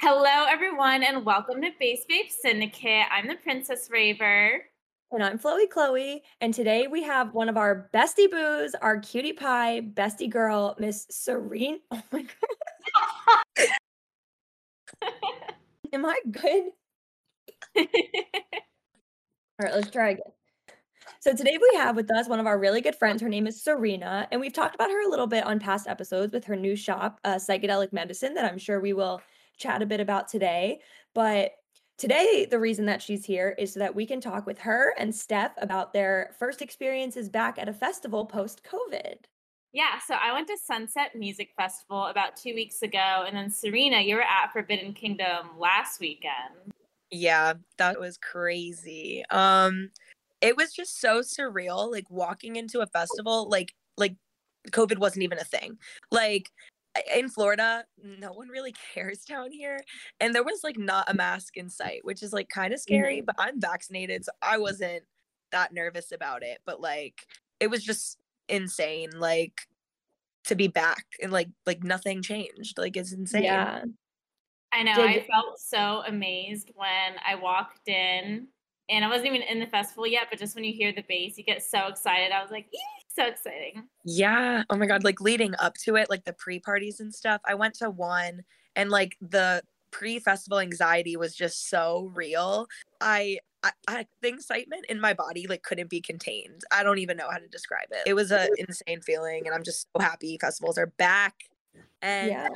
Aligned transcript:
Hello, 0.00 0.46
everyone, 0.48 1.02
and 1.02 1.26
welcome 1.26 1.60
to 1.60 1.70
Bass 1.78 2.04
Babe 2.08 2.26
Syndicate. 2.30 3.06
I'm 3.10 3.26
the 3.26 3.34
Princess 3.34 3.88
Raver. 3.90 4.62
And 5.10 5.22
I'm 5.22 5.38
Floey 5.38 5.68
Chloe, 5.68 6.22
and 6.40 6.54
today 6.54 6.86
we 6.86 7.02
have 7.02 7.34
one 7.34 7.50
of 7.50 7.58
our 7.58 7.90
bestie 7.92 8.30
boos, 8.30 8.74
our 8.80 8.98
cutie 9.00 9.34
pie 9.34 9.82
bestie 9.82 10.30
girl, 10.30 10.74
Miss 10.78 11.06
Serene. 11.10 11.80
Oh 11.92 12.02
my 12.12 12.22
god. 12.22 13.68
Am 15.92 16.06
I 16.06 16.18
good? 16.30 16.70
All 17.76 19.62
right, 19.62 19.74
let's 19.74 19.90
try 19.90 20.10
again. 20.10 20.32
So 21.20 21.34
today 21.34 21.58
we 21.60 21.78
have 21.78 21.96
with 21.96 22.10
us 22.10 22.28
one 22.28 22.40
of 22.40 22.46
our 22.46 22.58
really 22.58 22.80
good 22.80 22.94
friends. 22.94 23.20
Her 23.20 23.28
name 23.28 23.46
is 23.46 23.62
Serena, 23.62 24.28
and 24.30 24.40
we've 24.40 24.52
talked 24.52 24.74
about 24.74 24.90
her 24.90 25.06
a 25.06 25.10
little 25.10 25.26
bit 25.26 25.44
on 25.44 25.58
past 25.58 25.88
episodes 25.88 26.32
with 26.32 26.44
her 26.44 26.56
new 26.56 26.76
shop, 26.76 27.20
uh, 27.24 27.34
Psychedelic 27.34 27.92
Medicine, 27.92 28.34
that 28.34 28.44
I'm 28.44 28.58
sure 28.58 28.80
we 28.80 28.92
will 28.92 29.20
chat 29.58 29.82
a 29.82 29.86
bit 29.86 30.00
about 30.00 30.28
today. 30.28 30.80
But 31.14 31.52
today, 31.98 32.46
the 32.50 32.58
reason 32.58 32.86
that 32.86 33.02
she's 33.02 33.24
here 33.24 33.54
is 33.58 33.72
so 33.72 33.80
that 33.80 33.94
we 33.94 34.06
can 34.06 34.20
talk 34.20 34.46
with 34.46 34.58
her 34.60 34.94
and 34.98 35.14
Steph 35.14 35.52
about 35.58 35.92
their 35.92 36.34
first 36.38 36.62
experiences 36.62 37.28
back 37.28 37.58
at 37.58 37.68
a 37.68 37.72
festival 37.72 38.24
post 38.24 38.62
COVID. 38.64 39.16
Yeah, 39.72 39.98
so 40.06 40.14
I 40.14 40.32
went 40.32 40.46
to 40.48 40.56
Sunset 40.64 41.14
Music 41.14 41.50
Festival 41.56 42.06
about 42.06 42.36
two 42.36 42.54
weeks 42.54 42.82
ago, 42.82 43.24
and 43.26 43.36
then 43.36 43.50
Serena, 43.50 44.00
you 44.00 44.16
were 44.16 44.22
at 44.22 44.52
Forbidden 44.52 44.94
Kingdom 44.94 45.58
last 45.58 46.00
weekend. 46.00 46.72
Yeah, 47.10 47.54
that 47.78 48.00
was 48.00 48.18
crazy. 48.18 49.24
Um 49.30 49.90
it 50.40 50.56
was 50.56 50.72
just 50.72 51.00
so 51.00 51.20
surreal 51.20 51.90
like 51.90 52.10
walking 52.10 52.56
into 52.56 52.80
a 52.80 52.86
festival 52.86 53.48
like 53.48 53.74
like 53.96 54.16
COVID 54.70 54.98
wasn't 54.98 55.24
even 55.24 55.38
a 55.38 55.44
thing. 55.44 55.78
Like 56.12 56.50
in 57.14 57.28
Florida, 57.28 57.84
no 58.02 58.32
one 58.32 58.48
really 58.48 58.74
cares 58.94 59.20
down 59.24 59.52
here. 59.52 59.84
And 60.20 60.34
there 60.34 60.44
was 60.44 60.62
like 60.64 60.78
not 60.78 61.10
a 61.10 61.14
mask 61.14 61.56
in 61.56 61.70
sight, 61.70 62.00
which 62.04 62.22
is 62.22 62.32
like 62.32 62.48
kind 62.50 62.74
of 62.74 62.80
scary, 62.80 63.18
Mm-hmm. 63.18 63.26
but 63.26 63.36
I'm 63.38 63.60
vaccinated, 63.60 64.24
so 64.24 64.32
I 64.42 64.58
wasn't 64.58 65.04
that 65.52 65.72
nervous 65.74 66.12
about 66.12 66.42
it. 66.44 66.60
But 66.66 66.80
like 66.80 67.26
it 67.60 67.68
was 67.68 67.84
just 67.84 68.18
insane, 68.48 69.10
like 69.16 69.54
to 70.46 70.54
be 70.56 70.68
back 70.68 71.04
and 71.22 71.32
like 71.32 71.48
like 71.66 71.82
nothing 71.84 72.22
changed. 72.22 72.78
Like 72.78 72.96
it's 72.96 73.12
insane. 73.12 73.44
Yeah. 73.44 73.84
I 74.72 74.82
know, 74.82 74.94
Did- 74.94 75.22
I 75.22 75.26
felt 75.26 75.58
so 75.58 76.02
amazed 76.06 76.70
when 76.74 77.14
I 77.26 77.34
walked 77.34 77.88
in, 77.88 78.48
and 78.88 79.04
I 79.04 79.08
wasn't 79.08 79.28
even 79.28 79.42
in 79.42 79.58
the 79.58 79.66
festival 79.66 80.06
yet, 80.06 80.28
but 80.30 80.38
just 80.38 80.54
when 80.54 80.64
you 80.64 80.72
hear 80.72 80.92
the 80.92 81.04
bass, 81.08 81.36
you 81.36 81.44
get 81.44 81.62
so 81.62 81.86
excited. 81.88 82.32
I 82.32 82.42
was 82.42 82.50
like, 82.50 82.68
so 83.08 83.26
exciting. 83.26 83.88
Yeah. 84.04 84.62
Oh 84.70 84.76
my 84.76 84.86
god, 84.86 85.02
like 85.02 85.20
leading 85.20 85.54
up 85.58 85.74
to 85.84 85.96
it, 85.96 86.10
like 86.10 86.24
the 86.24 86.34
pre-parties 86.34 87.00
and 87.00 87.12
stuff. 87.12 87.40
I 87.44 87.54
went 87.54 87.74
to 87.76 87.90
one 87.90 88.42
and 88.76 88.90
like 88.90 89.16
the 89.20 89.62
pre-festival 89.90 90.58
anxiety 90.58 91.16
was 91.16 91.34
just 91.34 91.68
so 91.70 92.12
real. 92.14 92.68
I 93.00 93.38
I, 93.62 93.70
I 93.88 94.06
the 94.20 94.28
excitement 94.28 94.84
in 94.88 95.00
my 95.00 95.14
body 95.14 95.46
like 95.48 95.62
couldn't 95.62 95.90
be 95.90 96.00
contained. 96.00 96.62
I 96.70 96.82
don't 96.82 96.98
even 96.98 97.16
know 97.16 97.28
how 97.30 97.38
to 97.38 97.48
describe 97.48 97.88
it. 97.90 98.02
It 98.06 98.14
was 98.14 98.30
an 98.30 98.48
insane 98.58 99.00
feeling 99.00 99.46
and 99.46 99.54
I'm 99.54 99.64
just 99.64 99.88
so 99.96 100.02
happy 100.02 100.38
festivals 100.40 100.76
are 100.78 100.92
back 100.98 101.34
and 102.02 102.28
Yeah. 102.30 102.48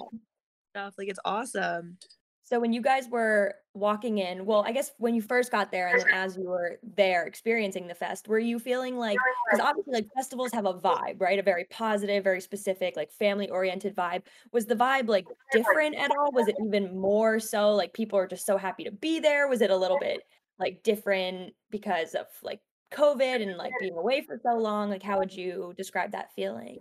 Stuff. 0.70 0.94
Like 0.98 1.08
it's 1.08 1.20
awesome. 1.24 1.98
So 2.42 2.58
when 2.58 2.72
you 2.72 2.82
guys 2.82 3.08
were 3.08 3.54
walking 3.74 4.18
in, 4.18 4.44
well, 4.44 4.64
I 4.66 4.72
guess 4.72 4.90
when 4.98 5.14
you 5.14 5.22
first 5.22 5.52
got 5.52 5.70
there 5.70 5.86
and 5.86 6.00
then 6.00 6.08
as 6.12 6.36
you 6.36 6.48
were 6.48 6.80
there 6.82 7.24
experiencing 7.24 7.86
the 7.86 7.94
fest, 7.94 8.26
were 8.26 8.40
you 8.40 8.58
feeling 8.58 8.96
like 8.96 9.18
because 9.48 9.64
obviously 9.64 9.94
like 9.94 10.08
festivals 10.16 10.50
have 10.52 10.66
a 10.66 10.74
vibe, 10.74 11.20
right? 11.20 11.38
A 11.38 11.44
very 11.44 11.66
positive, 11.70 12.24
very 12.24 12.40
specific, 12.40 12.96
like 12.96 13.12
family 13.12 13.48
oriented 13.50 13.94
vibe. 13.94 14.22
Was 14.52 14.66
the 14.66 14.74
vibe 14.74 15.06
like 15.06 15.26
different 15.52 15.94
at 15.94 16.10
all? 16.10 16.32
Was 16.32 16.48
it 16.48 16.56
even 16.66 16.98
more 16.98 17.38
so 17.38 17.70
like 17.70 17.92
people 17.92 18.18
are 18.18 18.26
just 18.26 18.46
so 18.46 18.56
happy 18.56 18.82
to 18.82 18.90
be 18.90 19.20
there? 19.20 19.46
Was 19.46 19.60
it 19.60 19.70
a 19.70 19.76
little 19.76 19.98
bit 20.00 20.20
like 20.58 20.82
different 20.82 21.52
because 21.70 22.14
of 22.14 22.26
like 22.42 22.60
COVID 22.92 23.42
and 23.42 23.56
like 23.58 23.72
being 23.78 23.96
away 23.96 24.22
for 24.22 24.40
so 24.44 24.56
long? 24.56 24.90
Like 24.90 25.04
how 25.04 25.18
would 25.18 25.32
you 25.32 25.72
describe 25.76 26.10
that 26.12 26.32
feeling? 26.34 26.78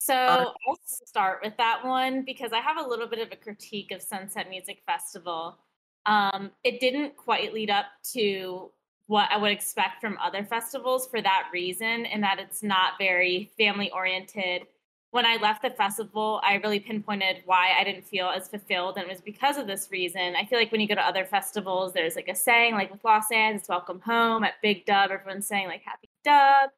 So 0.00 0.14
I'll 0.14 0.78
start 0.86 1.40
with 1.44 1.54
that 1.58 1.84
one 1.84 2.22
because 2.24 2.54
I 2.54 2.60
have 2.60 2.78
a 2.78 2.88
little 2.88 3.06
bit 3.06 3.18
of 3.18 3.30
a 3.32 3.36
critique 3.36 3.92
of 3.92 4.00
Sunset 4.00 4.48
Music 4.48 4.80
Festival. 4.86 5.58
Um, 6.06 6.50
it 6.64 6.80
didn't 6.80 7.18
quite 7.18 7.52
lead 7.52 7.68
up 7.68 7.84
to 8.14 8.70
what 9.08 9.28
I 9.30 9.36
would 9.36 9.52
expect 9.52 10.00
from 10.00 10.16
other 10.16 10.42
festivals 10.42 11.06
for 11.06 11.20
that 11.20 11.50
reason, 11.52 12.06
and 12.06 12.22
that 12.22 12.38
it's 12.38 12.62
not 12.62 12.94
very 12.98 13.50
family 13.58 13.90
oriented. 13.90 14.62
When 15.10 15.26
I 15.26 15.36
left 15.36 15.60
the 15.60 15.70
festival, 15.70 16.40
I 16.42 16.54
really 16.54 16.80
pinpointed 16.80 17.42
why 17.44 17.74
I 17.78 17.84
didn't 17.84 18.06
feel 18.06 18.28
as 18.28 18.48
fulfilled, 18.48 18.96
and 18.96 19.04
it 19.04 19.10
was 19.10 19.20
because 19.20 19.58
of 19.58 19.66
this 19.66 19.88
reason. 19.90 20.34
I 20.34 20.46
feel 20.46 20.58
like 20.58 20.72
when 20.72 20.80
you 20.80 20.88
go 20.88 20.94
to 20.94 21.06
other 21.06 21.26
festivals, 21.26 21.92
there's 21.92 22.16
like 22.16 22.28
a 22.28 22.34
saying, 22.34 22.72
like 22.72 22.90
with 22.90 23.04
Lost 23.04 23.30
Lands, 23.30 23.60
it's 23.60 23.68
welcome 23.68 24.00
home. 24.00 24.44
At 24.44 24.54
Big 24.62 24.86
Dub, 24.86 25.10
everyone's 25.10 25.46
saying 25.46 25.68
like 25.68 25.82
happy 25.82 26.08
dub 26.24 26.70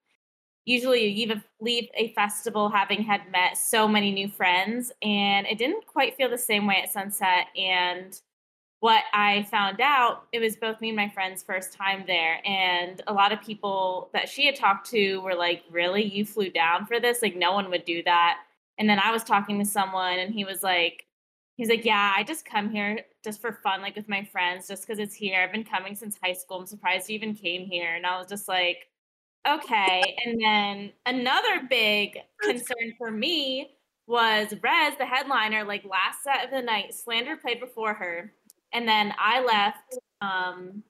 usually 0.64 1.06
you 1.06 1.26
leave 1.26 1.30
a, 1.30 1.44
leave 1.60 1.88
a 1.94 2.12
festival 2.12 2.68
having 2.68 3.02
had 3.02 3.30
met 3.30 3.56
so 3.56 3.88
many 3.88 4.12
new 4.12 4.28
friends 4.28 4.92
and 5.02 5.46
it 5.46 5.58
didn't 5.58 5.86
quite 5.86 6.16
feel 6.16 6.30
the 6.30 6.38
same 6.38 6.66
way 6.66 6.80
at 6.82 6.92
sunset. 6.92 7.46
And 7.56 8.18
what 8.80 9.04
i 9.12 9.44
found 9.44 9.80
out 9.80 10.24
it 10.32 10.40
was 10.40 10.56
both 10.56 10.80
me 10.80 10.88
and 10.88 10.96
my 10.96 11.08
friend's 11.08 11.40
first 11.40 11.72
time 11.72 12.02
there 12.04 12.44
and 12.44 13.00
a 13.06 13.12
lot 13.12 13.30
of 13.30 13.40
people 13.40 14.10
that 14.12 14.28
she 14.28 14.44
had 14.44 14.56
talked 14.56 14.90
to 14.90 15.18
were 15.18 15.34
like 15.36 15.62
really? 15.70 16.02
You 16.02 16.24
flew 16.24 16.50
down 16.50 16.86
for 16.86 16.98
this? 17.00 17.22
Like 17.22 17.36
no 17.36 17.52
one 17.52 17.70
would 17.70 17.84
do 17.84 18.02
that. 18.04 18.38
And 18.78 18.88
then 18.88 18.98
i 18.98 19.10
was 19.10 19.24
talking 19.24 19.58
to 19.58 19.64
someone 19.64 20.18
and 20.18 20.34
he 20.34 20.44
was 20.44 20.62
like 20.62 21.06
he's 21.56 21.68
like 21.68 21.84
yeah 21.84 22.14
i 22.16 22.22
just 22.24 22.44
come 22.44 22.70
here 22.70 23.00
just 23.22 23.40
for 23.40 23.52
fun 23.52 23.82
like 23.82 23.94
with 23.94 24.08
my 24.08 24.24
friends 24.24 24.66
just 24.68 24.86
because 24.86 24.98
it's 24.98 25.14
here. 25.14 25.40
I've 25.40 25.52
been 25.52 25.64
coming 25.64 25.94
since 25.94 26.16
high 26.22 26.32
school. 26.32 26.58
I'm 26.60 26.66
surprised 26.66 27.08
you 27.08 27.14
even 27.14 27.34
came 27.34 27.66
here. 27.66 27.94
And 27.94 28.06
i 28.06 28.18
was 28.18 28.28
just 28.28 28.48
like 28.48 28.88
Okay. 29.46 30.16
And 30.24 30.40
then 30.40 30.92
another 31.06 31.66
big 31.68 32.18
concern 32.40 32.94
for 32.96 33.10
me 33.10 33.76
was 34.06 34.48
Rezz, 34.48 34.98
the 34.98 35.06
headliner, 35.06 35.64
like 35.64 35.84
last 35.84 36.22
set 36.22 36.44
of 36.44 36.50
the 36.50 36.62
night, 36.62 36.94
Slander 36.94 37.36
played 37.36 37.60
before 37.60 37.94
her. 37.94 38.32
And 38.72 38.88
then 38.88 39.14
I 39.18 39.42
left 39.42 39.98
um, 40.20 40.82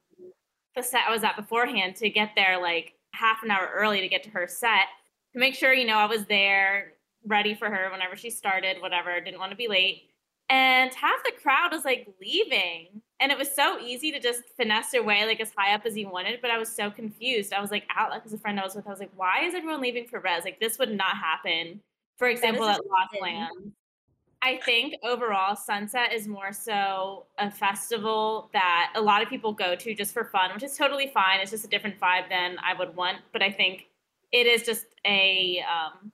the 0.76 0.82
set 0.82 1.02
I 1.08 1.12
was 1.12 1.24
at 1.24 1.36
beforehand 1.36 1.96
to 1.96 2.10
get 2.10 2.30
there 2.36 2.60
like 2.60 2.94
half 3.12 3.42
an 3.42 3.50
hour 3.50 3.70
early 3.74 4.00
to 4.00 4.08
get 4.08 4.22
to 4.24 4.30
her 4.30 4.46
set 4.46 4.88
to 5.32 5.38
make 5.38 5.54
sure, 5.54 5.72
you 5.72 5.86
know, 5.86 5.96
I 5.96 6.06
was 6.06 6.24
there 6.26 6.94
ready 7.26 7.54
for 7.54 7.70
her 7.70 7.90
whenever 7.90 8.16
she 8.16 8.30
started, 8.30 8.80
whatever, 8.80 9.20
didn't 9.20 9.38
want 9.38 9.50
to 9.50 9.56
be 9.56 9.68
late. 9.68 10.10
And 10.48 10.92
half 10.94 11.22
the 11.24 11.32
crowd 11.42 11.72
was 11.72 11.84
like 11.84 12.08
leaving. 12.20 13.02
And 13.22 13.30
it 13.30 13.38
was 13.38 13.54
so 13.54 13.78
easy 13.78 14.10
to 14.10 14.18
just 14.18 14.42
finesse 14.56 14.92
your 14.92 15.04
way 15.04 15.24
like 15.24 15.40
as 15.40 15.52
high 15.56 15.74
up 15.74 15.86
as 15.86 15.96
you 15.96 16.08
wanted, 16.08 16.40
but 16.42 16.50
I 16.50 16.58
was 16.58 16.68
so 16.68 16.90
confused. 16.90 17.52
I 17.52 17.60
was 17.60 17.70
like, 17.70 17.84
out 17.96 18.10
like 18.10 18.26
as 18.26 18.32
a 18.32 18.38
friend 18.38 18.58
I 18.58 18.64
was 18.64 18.74
with, 18.74 18.84
I 18.84 18.90
was 18.90 18.98
like, 18.98 19.12
why 19.14 19.44
is 19.44 19.54
everyone 19.54 19.80
leaving 19.80 20.08
for 20.08 20.20
Rezz? 20.20 20.44
Like 20.44 20.58
this 20.58 20.76
would 20.80 20.90
not 20.90 21.16
happen. 21.16 21.80
For 22.16 22.26
example, 22.26 22.64
at 22.64 22.80
Lost. 22.84 23.22
Land. 23.22 23.72
I 24.42 24.58
think 24.64 24.96
overall 25.04 25.54
Sunset 25.54 26.12
is 26.12 26.26
more 26.26 26.52
so 26.52 27.26
a 27.38 27.48
festival 27.48 28.50
that 28.52 28.92
a 28.96 29.00
lot 29.00 29.22
of 29.22 29.28
people 29.28 29.52
go 29.52 29.76
to 29.76 29.94
just 29.94 30.12
for 30.12 30.24
fun, 30.24 30.52
which 30.52 30.64
is 30.64 30.76
totally 30.76 31.12
fine. 31.14 31.38
It's 31.38 31.52
just 31.52 31.64
a 31.64 31.68
different 31.68 32.00
vibe 32.00 32.28
than 32.28 32.56
I 32.58 32.74
would 32.76 32.96
want. 32.96 33.18
But 33.32 33.40
I 33.40 33.52
think 33.52 33.86
it 34.32 34.48
is 34.48 34.64
just 34.64 34.86
a 35.06 35.62
um, 35.70 36.10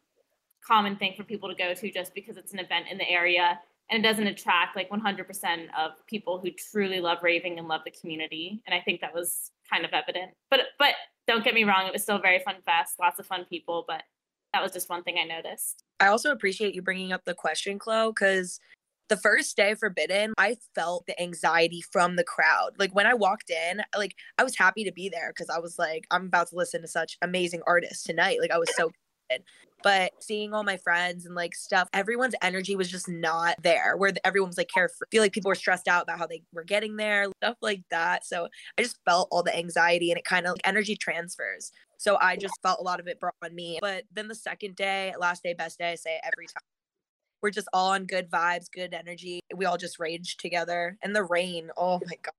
common 0.63 0.97
thing 0.97 1.15
for 1.17 1.25
people 1.25 1.49
to 1.49 1.55
go 1.55 1.73
to 1.73 1.91
just 1.91 2.15
because 2.15 2.37
it's 2.37 2.53
an 2.53 2.59
event 2.59 2.85
in 2.91 2.99
the 2.99 3.09
area 3.09 3.59
and 3.91 4.05
it 4.05 4.09
doesn't 4.09 4.27
attract 4.27 4.77
like 4.77 4.91
100% 4.91 5.67
of 5.79 5.93
people 6.07 6.39
who 6.39 6.51
truly 6.51 7.01
love 7.01 7.19
raving 7.23 7.59
and 7.59 7.69
love 7.69 7.81
the 7.85 7.91
community 7.91 8.63
and 8.67 8.75
i 8.75 8.81
think 8.81 9.01
that 9.01 9.15
was 9.15 9.51
kind 9.71 9.85
of 9.85 9.93
evident 9.93 10.33
but 10.51 10.61
but 10.79 10.95
don't 11.27 11.45
get 11.45 11.55
me 11.55 11.65
wrong 11.65 11.87
it 11.87 11.93
was 11.93 12.03
still 12.03 12.17
a 12.17 12.21
very 12.21 12.41
fun 12.41 12.57
fest 12.65 12.95
lots 13.01 13.19
of 13.19 13.27
fun 13.27 13.45
people 13.49 13.85
but 13.87 14.03
that 14.53 14.63
was 14.63 14.73
just 14.73 14.89
one 14.89 15.03
thing 15.03 15.17
i 15.19 15.25
noticed 15.25 15.85
I 16.01 16.09
also 16.09 16.31
appreciate 16.31 16.75
you 16.75 16.83
bringing 16.83 17.13
up 17.13 17.25
the 17.25 17.35
question, 17.35 17.79
Chloe, 17.79 18.11
because 18.11 18.61
the 19.09 19.17
first 19.17 19.57
day 19.57 19.75
Forbidden, 19.75 20.35
I 20.39 20.57
felt 20.75 21.07
the 21.07 21.21
anxiety 21.21 21.81
from 21.81 22.17
the 22.17 22.25
crowd. 22.25 22.73
Like 22.79 22.95
when 22.95 23.07
I 23.07 23.15
walked 23.15 23.51
in, 23.51 23.83
like 23.97 24.15
I 24.37 24.45
was 24.45 24.57
happy 24.57 24.85
to 24.85 24.93
be 24.93 25.09
there 25.09 25.33
because 25.35 25.51
I 25.51 25.59
was 25.59 25.79
like, 25.79 26.07
I'm 26.11 26.27
about 26.27 26.49
to 26.49 26.57
listen 26.57 26.83
to 26.83 26.89
such 26.89 27.17
amazing 27.23 27.63
artists 27.67 28.05
tonight. 28.05 28.39
Like 28.41 28.51
I 28.51 28.59
was 28.59 28.75
so 28.77 28.91
excited. 29.31 29.47
But 29.83 30.13
seeing 30.21 30.53
all 30.53 30.65
my 30.65 30.77
friends 30.77 31.25
and 31.25 31.35
like 31.35 31.55
stuff, 31.55 31.89
everyone's 31.93 32.35
energy 32.43 32.75
was 32.77 32.91
just 32.91 33.09
not 33.09 33.57
there. 33.63 33.97
Where 33.97 34.13
everyone 34.25 34.49
was 34.51 34.59
like 34.59 34.69
carefree. 34.73 35.07
I 35.07 35.11
feel 35.11 35.23
like 35.23 35.33
people 35.33 35.49
were 35.49 35.55
stressed 35.55 35.89
out 35.89 36.03
about 36.03 36.19
how 36.19 36.27
they 36.27 36.43
were 36.53 36.65
getting 36.65 36.97
there, 36.97 37.27
stuff 37.43 37.57
like 37.63 37.83
that. 37.91 38.27
So 38.27 38.49
I 38.79 38.83
just 38.83 38.99
felt 39.05 39.29
all 39.31 39.43
the 39.43 39.57
anxiety 39.57 40.11
and 40.11 40.19
it 40.19 40.25
kind 40.25 40.47
of 40.47 40.53
like 40.53 40.61
energy 40.65 40.97
transfers. 40.97 41.71
So 41.97 42.17
I 42.21 42.37
just 42.37 42.61
felt 42.63 42.81
a 42.81 42.83
lot 42.83 43.01
of 43.01 43.07
it 43.09 43.21
brought 43.21 43.35
on 43.43 43.55
me. 43.55 43.79
But 43.81 44.05
then 44.13 44.29
the 44.29 44.35
second 44.35 44.77
day, 44.77 45.13
last 45.19 45.43
day, 45.43 45.55
best 45.55 45.79
day, 45.79 45.93
I 45.93 45.95
say 45.97 46.17
it 46.17 46.23
every 46.25 46.47
time. 46.47 46.63
We're 47.43 47.51
just 47.51 47.69
all 47.73 47.91
on 47.93 48.07
good 48.07 48.31
vibes, 48.31 48.67
good 48.73 48.95
energy. 48.95 49.41
We 49.55 49.65
all 49.65 49.77
just 49.77 49.99
raged 50.01 50.41
together. 50.41 50.99
And 51.03 51.15
the 51.15 51.23
rain, 51.25 51.71
oh 51.77 52.01
my 52.05 52.17
god. 52.23 52.33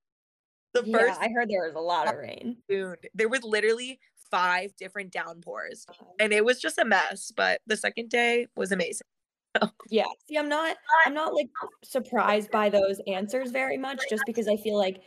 The 0.74 0.84
Yeah, 0.86 0.98
first 1.00 1.20
I 1.22 1.30
heard 1.30 1.50
there 1.50 1.64
was 1.66 1.76
a 1.76 1.80
lot 1.80 2.08
of 2.08 2.16
rain. 2.20 2.58
there 2.68 3.30
was 3.30 3.44
literally 3.44 4.00
five 4.32 4.76
different 4.76 5.12
downpours, 5.12 5.86
uh-huh. 5.90 6.06
and 6.20 6.34
it 6.34 6.44
was 6.44 6.60
just 6.60 6.78
a 6.78 6.86
mess. 6.86 7.32
But 7.36 7.62
the 7.68 7.78
second 7.78 8.10
day 8.10 8.48
was 8.56 8.72
amazing. 8.72 9.08
Yeah. 9.90 10.06
See, 10.28 10.38
I'm 10.38 10.48
not 10.48 10.78
I'm 11.08 11.16
not 11.16 11.34
like 11.34 11.50
surprised 11.84 12.52
by 12.52 12.70
those 12.70 13.02
answers 13.08 13.50
very 13.50 13.78
much 13.78 14.00
just 14.08 14.22
because 14.28 14.48
I 14.48 14.56
feel 14.56 14.78
like 14.78 15.02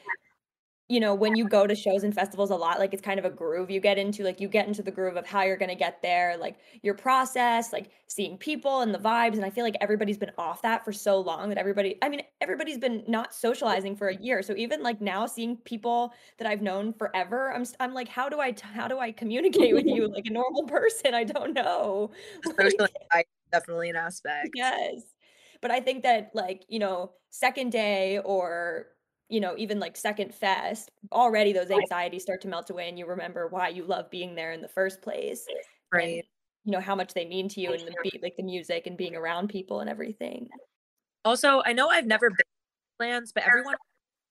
you 0.93 1.01
know, 1.01 1.15
when 1.15 1.35
you 1.35 1.49
go 1.49 1.67
to 1.67 1.75
shows 1.75 2.05
and 2.05 2.15
festivals 2.15 2.51
a 2.51 2.55
lot, 2.55 2.79
like 2.79 2.93
it's 2.93 3.01
kind 3.01 3.19
of 3.19 3.25
a 3.25 3.31
groove 3.31 3.71
you 3.71 3.81
get 3.81 3.97
into. 3.97 4.25
Like 4.25 4.43
you 4.43 4.47
get 4.47 4.69
into 4.69 4.83
the 4.83 4.91
groove 4.91 5.17
of 5.17 5.27
how 5.27 5.41
you're 5.41 5.57
going 5.57 5.71
to 5.71 5.75
get 5.75 6.03
there, 6.03 6.37
like 6.37 6.59
your 6.83 6.93
process, 6.93 7.73
like 7.73 7.93
seeing 8.09 8.37
people 8.37 8.83
and 8.83 8.93
the 8.93 8.99
vibes. 8.99 9.37
And 9.37 9.45
I 9.45 9.49
feel 9.49 9.65
like 9.65 9.75
everybody's 9.81 10.19
been 10.19 10.33
off 10.37 10.61
that 10.61 10.85
for 10.85 10.93
so 10.93 11.19
long 11.19 11.49
that 11.49 11.57
everybody, 11.57 11.97
I 12.03 12.11
mean, 12.11 12.21
everybody's 12.43 12.77
been 12.77 13.05
not 13.09 13.35
socializing 13.35 13.97
for 13.97 14.09
a 14.09 14.17
year. 14.17 14.43
So 14.43 14.55
even 14.55 14.83
like 14.83 15.01
now 15.01 15.25
seeing 15.25 15.57
people 15.57 16.13
that 16.37 16.47
I've 16.47 16.61
known 16.61 16.93
forever, 16.93 17.55
I'm, 17.55 17.65
I'm 17.81 17.95
like, 17.95 18.09
how 18.09 18.29
do 18.29 18.39
I, 18.39 18.55
how 18.61 18.87
do 18.87 18.99
I 18.99 19.13
communicate 19.13 19.75
with 19.75 19.87
you 19.87 20.09
like 20.09 20.27
a 20.27 20.31
normal 20.31 20.65
person? 20.67 21.15
I 21.15 21.25
don't 21.25 21.55
know. 21.55 22.11
Social 22.45 22.87
Like, 23.15 23.29
definitely 23.51 23.89
an 23.89 23.97
aspect. 23.97 24.51
Yes. 24.55 25.01
But 25.63 25.71
I 25.71 25.81
think 25.81 26.03
that 26.03 26.33
like, 26.35 26.65
you 26.69 26.81
know, 26.81 27.13
second 27.31 27.73
day 27.73 28.19
or, 28.19 28.89
you 29.33 29.41
know, 29.41 29.55
even 29.57 29.81
like 29.81 29.97
second 29.97 30.35
fest, 30.35 30.91
already 31.11 31.55
those 31.55 31.71
anxieties 31.71 32.23
start 32.23 32.43
to 32.43 32.49
melt 32.49 32.69
away 32.69 32.91
and 32.91 32.99
you 32.99 33.07
remember 33.07 33.49
why 33.49 33.69
you 33.69 33.83
love 33.83 34.11
being 34.11 34.35
there 34.35 34.53
in 34.53 34.61
the 34.61 34.69
first 34.69 35.01
place. 35.01 35.47
and, 35.49 35.57
Right. 35.91 36.25
you 36.65 36.73
know, 36.73 36.81
how 36.81 36.95
much 36.95 37.15
they 37.15 37.25
mean 37.25 37.49
to 37.49 37.61
you 37.61 37.73
and 37.73 37.81
the 37.81 37.95
beat 38.03 38.23
like 38.23 38.37
the 38.37 38.43
music 38.43 38.87
and 38.87 38.97
being 38.97 39.17
around 39.17 39.49
people 39.49 39.81
and 39.81 39.89
everything. 39.89 40.49
Also, 41.25 41.63
I 41.65 41.73
know 41.73 41.89
I've 41.89 42.07
never 42.07 42.29
been 42.29 42.37
to 42.37 43.07
lands, 43.07 43.33
but 43.33 43.45
everyone 43.47 43.77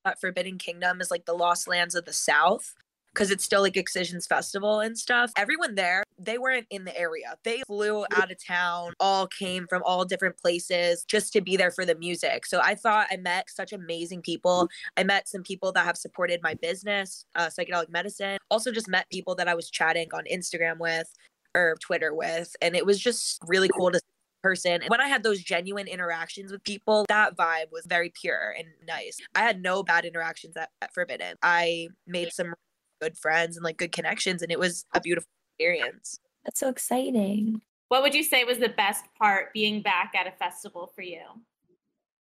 thought 0.06 0.22
Forbidden 0.22 0.60
Kingdom 0.60 1.02
is 1.02 1.10
like 1.10 1.26
the 1.26 1.34
lost 1.34 1.68
lands 1.68 1.96
of 1.96 2.06
the 2.06 2.14
South 2.14 2.76
because 3.14 3.32
it's 3.32 3.44
still 3.44 3.62
like 3.62 3.78
Excisions 3.78 4.26
Festival 4.26 4.80
and 4.80 4.98
stuff. 4.98 5.32
Everyone 5.38 5.76
there, 5.76 6.04
they 6.18 6.38
weren't 6.38 6.68
in 6.70 6.86
the 6.86 6.98
area. 6.98 7.36
They 7.44 7.62
flew 7.68 8.06
out 8.16 8.32
of 8.32 8.44
town, 8.44 8.94
all 9.00 9.28
came 9.28 9.68
from 9.68 9.82
all 9.86 10.06
different 10.06 10.38
places 10.38 11.04
just 11.08 11.34
to 11.34 11.42
be 11.42 11.58
there 11.58 11.72
for 11.72 11.86
the 11.86 11.96
music. 11.96 12.46
So 12.46 12.62
I 12.64 12.76
thought 12.76 13.08
I 13.12 13.18
met 13.18 13.50
such 13.50 13.74
amazing 13.74 14.22
people. 14.22 14.70
I 14.98 15.04
met 15.04 15.28
some 15.28 15.44
people 15.44 15.72
that 15.74 15.86
have 15.86 15.98
supported 15.98 16.42
my 16.42 16.54
business, 16.56 17.26
uh, 17.36 17.48
psychedelic 17.48 17.90
medicine. 17.90 18.38
Also, 18.50 18.72
just 18.72 18.88
met 18.88 19.10
people 19.10 19.36
that 19.36 19.48
I 19.48 19.56
was 19.56 19.70
chatting 19.70 20.08
on 20.14 20.24
Instagram 20.32 20.78
with 20.80 21.12
or 21.56 21.76
Twitter 21.82 22.14
with. 22.14 22.56
And 22.62 22.76
it 22.76 22.86
was 22.86 23.00
just 23.00 23.42
really 23.46 23.70
cool 23.70 23.92
to 23.92 24.00
see 24.00 24.06
person. 24.42 24.82
And 24.82 24.90
when 24.90 25.02
I 25.02 25.08
had 25.08 25.22
those 25.22 25.42
genuine 25.42 25.88
interactions 25.88 26.52
with 26.52 26.64
people, 26.64 27.06
that 27.10 27.38
vibe 27.38 27.72
was 27.72 27.86
very 27.86 28.12
pure 28.20 28.56
and 28.58 28.68
nice. 28.88 29.20
I 29.36 29.42
had 29.42 29.62
no 29.62 29.84
bad 29.84 30.04
interactions 30.06 30.58
at, 30.58 30.70
at 30.82 30.94
Forbidden. 30.94 31.36
I 31.44 31.90
made 32.08 32.32
some 32.34 32.56
good 33.02 33.18
friends 33.18 33.58
and 33.58 33.64
like 33.64 33.78
good 33.78 33.92
connections, 33.92 34.42
and 34.42 34.52
it 34.52 34.60
was 34.60 34.86
a 34.94 35.02
beautiful 35.02 35.30
experience. 35.58 36.20
That's 36.46 36.60
so 36.60 36.70
exciting. 36.70 37.62
What 37.90 38.04
would 38.04 38.16
you 38.16 38.24
say 38.24 38.44
was 38.44 38.58
the 38.58 38.70
best 38.70 39.04
part 39.20 39.54
being 39.54 39.82
back 39.82 40.14
at 40.16 40.28
a 40.28 40.32
festival 40.32 40.92
for 40.96 41.02
you? 41.02 41.24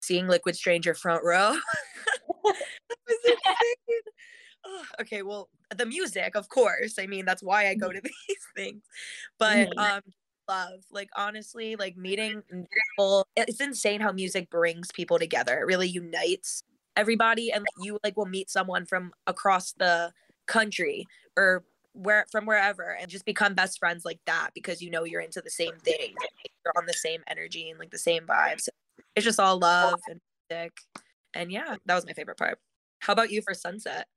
Seeing 0.02 0.28
Liquid 0.28 0.56
Stranger 0.56 0.94
front 0.94 1.24
row. 1.24 1.56
That 2.90 2.98
was 3.06 3.18
okay, 5.02 5.22
well, 5.22 5.50
the 5.76 5.86
music, 5.86 6.36
of 6.36 6.48
course. 6.48 6.98
I 6.98 7.06
mean, 7.06 7.26
that's 7.26 7.44
why 7.44 7.68
I 7.68 7.76
go 7.76 7.92
to 7.92 8.02
these 8.04 8.48
things. 8.56 8.84
But 9.38 9.78
um 9.78 10.02
love, 10.48 10.84
like 10.92 11.10
honestly, 11.16 11.76
like 11.76 11.98
meeting 11.98 12.42
people. 12.50 13.28
It's 13.36 13.62
insane 13.62 14.02
how 14.02 14.12
music 14.12 14.50
brings 14.50 14.92
people 14.92 15.20
together. 15.20 15.60
It 15.60 15.66
really 15.66 15.90
unites 15.90 16.64
everybody 16.96 17.52
and 17.52 17.66
you 17.82 18.00
like 18.04 18.18
will 18.18 18.26
meet 18.26 18.50
someone 18.50 18.86
from 18.86 19.12
across 19.28 19.74
the 19.74 20.12
country 20.48 21.06
or 21.38 21.64
where 21.94 22.26
from 22.32 22.46
wherever 22.46 22.96
and 23.00 23.10
just 23.10 23.26
become 23.26 23.54
best 23.56 23.80
friends 23.80 24.06
like 24.06 24.20
that 24.26 24.52
because 24.54 24.82
you 24.82 24.90
know 24.90 25.04
you're 25.04 25.22
into 25.22 25.42
the 25.42 25.50
same 25.50 25.74
thing. 25.84 26.14
You're 26.66 26.74
on 26.78 26.86
the 26.86 26.94
same 26.94 27.22
energy 27.28 27.70
and 27.70 27.80
like 27.80 27.92
the 27.92 27.98
same 27.98 28.24
vibes. 28.24 28.70
It's 29.16 29.26
just 29.26 29.40
all 29.40 29.58
love 29.58 30.00
and 30.10 30.20
music. 30.50 30.74
And 31.34 31.52
yeah, 31.52 31.76
that 31.86 31.96
was 31.96 32.06
my 32.06 32.14
favorite 32.14 32.38
part. 32.38 32.60
How 33.00 33.14
about 33.14 33.32
you 33.32 33.42
for 33.42 33.54
Sunset? 33.54 34.08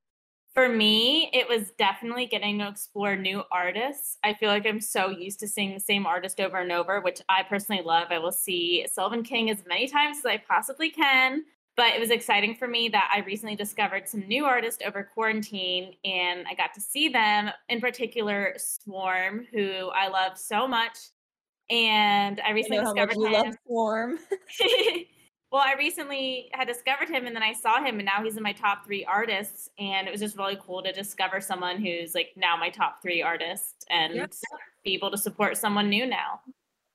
For 0.55 0.69
me, 0.69 1.31
it 1.33 1.49
was 1.49 1.71
definitely 1.79 2.27
getting 2.27 2.59
to 2.59 2.69
explore 2.69 3.15
new 3.15 3.45
artists. 3.53 4.19
I 4.25 4.35
feel 4.35 4.49
like 4.49 4.67
I'm 4.67 4.81
so 4.81 5.09
used 5.09 5.39
to 5.41 5.49
seeing 5.49 5.73
the 5.73 5.81
same 5.81 6.07
artist 6.07 6.41
over 6.41 6.59
and 6.59 6.73
over, 6.73 7.01
which 7.01 7.21
I 7.29 7.45
personally 7.45 7.83
love. 7.83 8.09
I 8.11 8.19
will 8.19 8.33
see 8.33 8.85
Sullivan 8.93 9.23
King 9.23 9.49
as 9.51 9.65
many 9.67 9.87
times 9.87 10.19
as 10.19 10.27
I 10.27 10.39
possibly 10.39 10.91
can. 10.91 11.45
But 11.77 11.95
it 11.95 12.01
was 12.01 12.11
exciting 12.11 12.57
for 12.57 12.69
me 12.69 12.89
that 12.91 13.11
I 13.15 13.21
recently 13.21 13.57
discovered 13.57 14.09
some 14.09 14.27
new 14.29 14.45
artists 14.45 14.83
over 14.85 15.09
quarantine 15.15 15.95
and 16.05 16.47
I 16.47 16.55
got 16.55 16.75
to 16.75 16.81
see 16.81 17.09
them, 17.09 17.51
in 17.69 17.81
particular 17.81 18.55
Swarm, 18.59 19.47
who 19.53 19.89
I 19.89 20.09
love 20.09 20.37
so 20.37 20.69
much. 20.69 20.99
And 21.71 22.41
I 22.41 22.49
I 22.49 22.53
recently 22.53 22.79
much 22.83 22.95
discovered 22.95 23.15
him. 23.15 23.33
love 23.33 23.55
Swarm. 23.67 24.19
well, 25.53 25.63
I 25.65 25.75
recently 25.79 26.51
had 26.53 26.67
discovered 26.67 27.09
him 27.09 27.27
and 27.27 27.35
then 27.35 27.43
I 27.43 27.53
saw 27.53 27.83
him 27.83 27.99
and 27.99 28.05
now 28.05 28.23
he's 28.23 28.37
in 28.37 28.43
my 28.43 28.53
top 28.53 28.85
three 28.85 29.05
artists. 29.05 29.71
And 29.79 30.07
it 30.07 30.11
was 30.11 30.21
just 30.21 30.37
really 30.37 30.59
cool 30.61 30.83
to 30.83 30.93
discover 30.93 31.41
someone 31.41 31.81
who's 31.81 32.15
like 32.15 32.31
now 32.37 32.57
my 32.57 32.69
top 32.69 33.01
three 33.01 33.23
artist 33.23 33.87
and 33.89 34.29
be 34.85 34.95
able 34.95 35.11
to 35.13 35.19
support 35.19 35.57
someone 35.57 35.89
new 35.89 36.07
now. 36.07 36.41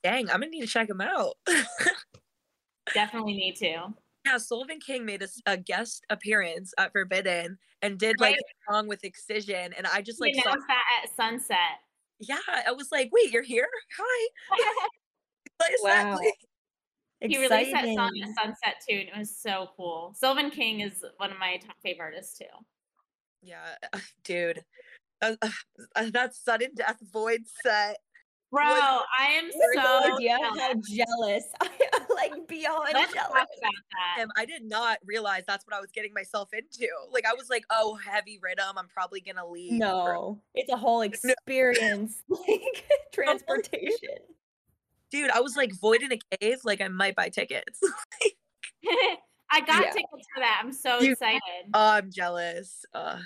Dang, 0.04 0.30
I'm 0.30 0.42
gonna 0.42 0.52
need 0.52 0.62
to 0.62 0.68
check 0.68 0.90
him 0.90 1.02
out. 1.02 1.34
Definitely 2.94 3.34
need 3.34 3.56
to. 3.56 3.88
Yeah, 4.26 4.38
Sullivan 4.38 4.80
King 4.80 5.06
made 5.06 5.24
a 5.46 5.56
guest 5.58 6.04
appearance 6.10 6.74
at 6.80 6.92
Forbidden 6.92 7.60
and 7.84 8.00
did 8.00 8.20
like 8.20 8.34
Right. 8.36 8.40
a 8.70 8.74
song 8.74 8.88
with 8.88 9.04
Excision, 9.04 9.74
and 9.74 9.86
I 9.86 10.02
just 10.02 10.20
like 10.20 10.34
saw, 10.36 10.56
that 10.56 11.04
at 11.04 11.16
sunset. 11.16 11.80
yeah, 12.20 12.40
I 12.66 12.72
was 12.72 12.92
like, 12.92 13.10
wait, 13.12 13.32
you're 13.32 13.44
here? 13.44 13.70
Hi, 13.98 14.28
that? 15.60 15.72
Wow. 15.84 16.18
place?" 16.18 16.34
he 17.22 17.38
released 17.38 17.72
that 17.72 17.86
song 17.96 18.12
at 18.22 18.30
sunset 18.44 18.76
too, 18.88 18.96
and 18.96 19.10
it 19.10 19.18
was 19.18 19.36
so 19.38 19.70
cool. 19.78 20.14
Sullivan 20.18 20.50
King 20.50 20.80
is 20.82 21.06
one 21.18 21.32
of 21.32 21.38
my 21.38 21.58
top 21.58 21.76
favorite 21.84 22.06
artists 22.06 22.38
too. 22.38 22.46
Yeah, 23.44 23.76
dude, 24.24 24.64
uh, 25.22 25.36
uh, 25.96 26.10
that 26.12 26.34
sudden 26.34 26.72
death 26.76 27.00
void 27.12 27.42
set. 27.64 27.98
Bro, 28.52 28.64
Was- 28.66 29.04
I 29.20 29.26
am 29.32 29.46
You 29.54 29.72
no 29.76 29.82
so 29.84 30.14
idea 30.16 30.38
jealous. 30.40 30.60
how 30.62 30.74
jealous. 30.88 31.44
I 31.62 32.06
like 32.16 32.48
beyond 32.48 32.90
Let's 32.94 33.14
talk 33.14 33.24
jealous. 33.30 33.32
about 33.34 33.48
that. 33.58 34.22
him, 34.22 34.32
I 34.38 34.46
did 34.46 34.64
not 34.64 35.00
realize 35.06 35.44
that's 35.48 35.66
what 35.68 35.76
I 35.76 35.82
was 35.82 35.92
getting 35.92 36.14
myself 36.14 36.50
into. 36.54 36.88
Like 37.12 37.26
I 37.26 37.34
was 37.34 37.50
like, 37.50 37.66
oh, 37.70 37.96
heavy 37.96 38.40
rhythm. 38.42 38.78
I'm 38.78 38.88
probably 38.88 39.20
gonna 39.22 39.46
leave. 39.46 39.74
or- 39.74 39.78
No, 40.14 40.42
it's 40.54 40.72
a 40.72 40.78
whole 40.78 41.02
experience, 41.02 42.24
like 42.30 42.86
transportation. 43.14 44.20
dude, 45.12 45.32
I 45.32 45.42
was 45.42 45.56
like 45.58 45.74
void 45.74 46.02
in 46.04 46.12
a 46.14 46.20
cave. 46.38 46.60
Like 46.64 46.80
I 46.82 46.88
might 46.88 47.16
buy 47.16 47.30
tickets. 47.30 47.80
I 49.52 49.62
got 49.62 49.84
Yeah. 49.84 49.92
tickets 49.92 50.28
for 50.34 50.40
that. 50.42 50.62
I'm 50.64 50.72
so 50.72 51.00
You- 51.02 51.12
excited. 51.14 51.42
oh, 51.74 51.92
I'm 51.92 52.12
jealous. 52.12 52.86
Uh, 52.94 53.20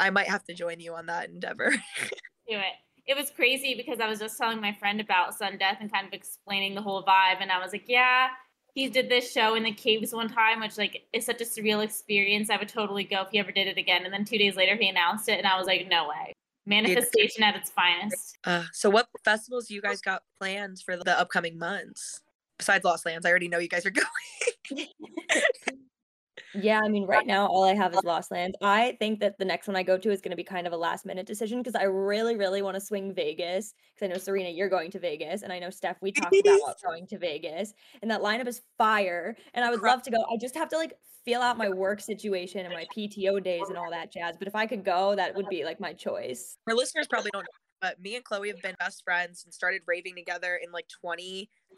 I 0.00 0.10
might 0.10 0.28
have 0.28 0.44
to 0.44 0.54
join 0.54 0.80
you 0.80 0.94
on 0.94 1.06
that 1.06 1.28
endeavor. 1.30 1.70
do 1.70 2.56
it. 2.56 2.64
It 3.06 3.16
was 3.16 3.30
crazy 3.30 3.74
because 3.74 4.00
I 4.00 4.08
was 4.08 4.20
just 4.20 4.38
telling 4.38 4.60
my 4.60 4.72
friend 4.72 5.00
about 5.00 5.34
Sudden 5.34 5.58
Death 5.58 5.78
and 5.80 5.92
kind 5.92 6.06
of 6.06 6.12
explaining 6.12 6.74
the 6.74 6.82
whole 6.82 7.02
vibe, 7.02 7.40
and 7.40 7.50
I 7.50 7.58
was 7.58 7.72
like, 7.72 7.88
"Yeah, 7.88 8.28
he 8.74 8.88
did 8.88 9.08
this 9.08 9.30
show 9.30 9.54
in 9.54 9.64
the 9.64 9.72
caves 9.72 10.12
one 10.12 10.28
time, 10.28 10.60
which 10.60 10.78
like 10.78 11.02
is 11.12 11.26
such 11.26 11.40
a 11.40 11.44
surreal 11.44 11.82
experience. 11.82 12.48
I 12.48 12.56
would 12.56 12.68
totally 12.68 13.04
go 13.04 13.22
if 13.22 13.30
he 13.30 13.38
ever 13.38 13.52
did 13.52 13.66
it 13.66 13.76
again." 13.76 14.04
And 14.04 14.12
then 14.12 14.24
two 14.24 14.38
days 14.38 14.56
later, 14.56 14.76
he 14.76 14.88
announced 14.88 15.28
it, 15.28 15.38
and 15.38 15.46
I 15.46 15.58
was 15.58 15.66
like, 15.66 15.88
"No 15.88 16.08
way!" 16.08 16.32
Manifestation 16.64 17.42
at 17.42 17.56
its 17.56 17.70
finest. 17.70 18.38
Uh, 18.44 18.64
so 18.72 18.88
what 18.88 19.08
festivals 19.24 19.68
you 19.68 19.82
guys 19.82 20.00
got 20.00 20.22
planned 20.38 20.78
for 20.78 20.96
the 20.96 21.18
upcoming 21.18 21.58
months? 21.58 22.20
Besides 22.58 22.84
Lost 22.84 23.04
Lands, 23.04 23.26
I 23.26 23.30
already 23.30 23.48
know 23.48 23.58
you 23.58 23.68
guys 23.68 23.84
are 23.84 23.90
going. 24.70 24.86
Yeah, 26.54 26.80
I 26.84 26.88
mean, 26.88 27.06
right 27.06 27.26
now 27.26 27.46
all 27.46 27.64
I 27.64 27.74
have 27.74 27.94
is 27.94 28.04
Lost 28.04 28.30
Lands. 28.30 28.56
I 28.60 28.96
think 28.98 29.20
that 29.20 29.38
the 29.38 29.44
next 29.44 29.66
one 29.66 29.76
I 29.76 29.82
go 29.82 29.96
to 29.96 30.10
is 30.10 30.20
going 30.20 30.30
to 30.30 30.36
be 30.36 30.44
kind 30.44 30.66
of 30.66 30.72
a 30.72 30.76
last 30.76 31.06
minute 31.06 31.26
decision 31.26 31.58
because 31.58 31.74
I 31.74 31.84
really, 31.84 32.36
really 32.36 32.62
want 32.62 32.74
to 32.74 32.80
swing 32.80 33.14
Vegas. 33.14 33.74
Because 33.94 34.06
I 34.06 34.12
know 34.12 34.18
Serena, 34.18 34.50
you're 34.50 34.68
going 34.68 34.90
to 34.90 34.98
Vegas, 34.98 35.42
and 35.42 35.52
I 35.52 35.58
know 35.58 35.70
Steph, 35.70 35.96
we 36.02 36.12
talked 36.12 36.34
about 36.34 36.76
going 36.84 37.06
to 37.08 37.18
Vegas, 37.18 37.72
and 38.02 38.10
that 38.10 38.20
lineup 38.20 38.46
is 38.46 38.62
fire. 38.78 39.36
And 39.54 39.64
I 39.64 39.70
would 39.70 39.82
love 39.82 40.02
to 40.02 40.10
go. 40.10 40.18
I 40.18 40.36
just 40.40 40.54
have 40.54 40.68
to 40.70 40.76
like 40.76 40.94
feel 41.24 41.40
out 41.40 41.56
my 41.56 41.68
work 41.68 42.00
situation 42.00 42.66
and 42.66 42.74
my 42.74 42.84
PTO 42.96 43.42
days 43.42 43.64
and 43.68 43.78
all 43.78 43.90
that 43.90 44.12
jazz. 44.12 44.36
But 44.38 44.48
if 44.48 44.54
I 44.54 44.66
could 44.66 44.84
go, 44.84 45.14
that 45.14 45.34
would 45.34 45.48
be 45.48 45.64
like 45.64 45.80
my 45.80 45.92
choice. 45.92 46.56
Our 46.68 46.74
listeners 46.74 47.06
probably 47.08 47.30
don't 47.32 47.42
know, 47.42 47.48
but 47.80 48.00
me 48.00 48.16
and 48.16 48.24
Chloe 48.24 48.48
have 48.48 48.60
been 48.62 48.74
best 48.78 49.02
friends 49.04 49.44
and 49.44 49.54
started 49.54 49.82
raving 49.86 50.16
together 50.16 50.58
in 50.62 50.72
like 50.72 50.86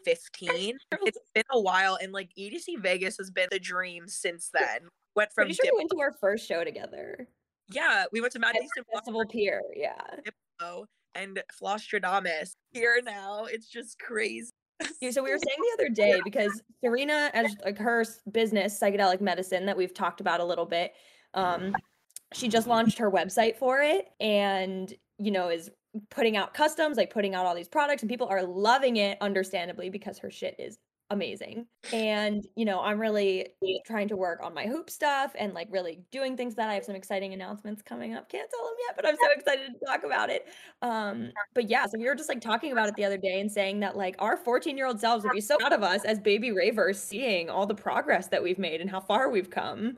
2015. 0.05 0.77
It's 1.05 1.19
been 1.33 1.43
a 1.51 1.59
while, 1.59 1.97
and 2.01 2.13
like 2.13 2.29
EDC 2.37 2.79
Vegas 2.81 3.17
has 3.17 3.31
been 3.31 3.47
the 3.51 3.59
dream 3.59 4.07
since 4.07 4.49
then. 4.53 4.89
Went 5.15 5.31
from 5.33 5.45
Pretty 5.45 5.55
sure 5.55 5.65
Dip- 5.65 5.73
we 5.73 5.77
went 5.79 5.91
to 5.91 5.99
our 5.99 6.13
first 6.19 6.47
show 6.47 6.63
together 6.63 7.27
yeah, 7.69 8.05
we 8.11 8.21
went 8.21 8.33
to 8.33 8.39
Mad 8.39 8.53
Decent 8.53 8.71
and 8.77 8.85
Festival 8.93 9.25
Pier. 9.25 9.61
Yeah. 9.75 10.01
Diplo 10.61 10.85
and 11.15 11.41
Flosstradamus. 11.59 12.51
Here 12.71 12.99
now, 13.03 13.45
it's 13.45 13.67
just 13.67 13.99
crazy. 13.99 14.51
So 15.11 15.23
we 15.23 15.31
were 15.31 15.37
saying 15.45 15.57
the 15.57 15.73
other 15.73 15.89
day 15.89 16.19
because 16.23 16.61
Serena, 16.83 17.31
as 17.33 17.55
like 17.63 17.77
her 17.77 18.05
business, 18.31 18.79
psychedelic 18.79 19.21
medicine, 19.21 19.65
that 19.65 19.77
we've 19.77 19.93
talked 19.93 20.21
about 20.21 20.39
a 20.39 20.45
little 20.45 20.65
bit, 20.65 20.93
um, 21.33 21.75
she 22.33 22.47
just 22.47 22.67
launched 22.67 22.97
her 22.97 23.09
website 23.09 23.57
for 23.57 23.81
it 23.81 24.07
and, 24.19 24.93
you 25.17 25.31
know, 25.31 25.49
is 25.49 25.69
putting 26.09 26.37
out 26.37 26.53
customs, 26.53 26.97
like 26.97 27.11
putting 27.11 27.35
out 27.35 27.45
all 27.45 27.55
these 27.55 27.67
products, 27.67 28.03
and 28.03 28.09
people 28.09 28.27
are 28.27 28.43
loving 28.43 28.97
it, 28.97 29.17
understandably, 29.21 29.89
because 29.89 30.17
her 30.19 30.31
shit 30.31 30.55
is 30.59 30.77
amazing. 31.11 31.67
And, 31.93 32.45
you 32.55 32.65
know, 32.65 32.81
I'm 32.81 32.99
really 32.99 33.47
trying 33.85 34.07
to 34.07 34.15
work 34.15 34.39
on 34.41 34.53
my 34.53 34.65
hoop 34.65 34.89
stuff 34.89 35.33
and 35.37 35.53
like 35.53 35.67
really 35.69 35.99
doing 36.11 36.35
things 36.35 36.55
that 36.55 36.69
I 36.69 36.73
have 36.73 36.83
some 36.83 36.95
exciting 36.95 37.33
announcements 37.33 37.81
coming 37.81 38.15
up. 38.15 38.29
Can't 38.29 38.49
tell 38.49 38.65
them 38.65 38.75
yet, 38.87 38.95
but 38.95 39.07
I'm 39.07 39.15
so 39.15 39.31
excited 39.37 39.73
to 39.79 39.85
talk 39.85 40.03
about 40.03 40.29
it. 40.29 40.47
Um, 40.81 41.31
but 41.53 41.69
yeah, 41.69 41.85
so 41.85 41.99
we 41.99 42.05
were 42.05 42.15
just 42.15 42.29
like 42.29 42.41
talking 42.41 42.71
about 42.71 42.89
it 42.89 42.95
the 42.95 43.05
other 43.05 43.17
day 43.17 43.39
and 43.39 43.51
saying 43.51 43.79
that 43.81 43.95
like 43.95 44.15
our 44.19 44.35
14 44.35 44.77
year 44.77 44.87
old 44.87 44.99
selves 44.99 45.23
would 45.23 45.33
be 45.33 45.41
so 45.41 45.57
proud 45.57 45.73
of 45.73 45.83
us 45.83 46.05
as 46.05 46.19
baby 46.19 46.51
ravers 46.51 46.99
seeing 46.99 47.49
all 47.49 47.67
the 47.67 47.75
progress 47.75 48.27
that 48.27 48.41
we've 48.41 48.59
made 48.59 48.81
and 48.81 48.89
how 48.89 48.99
far 48.99 49.29
we've 49.29 49.49
come. 49.49 49.97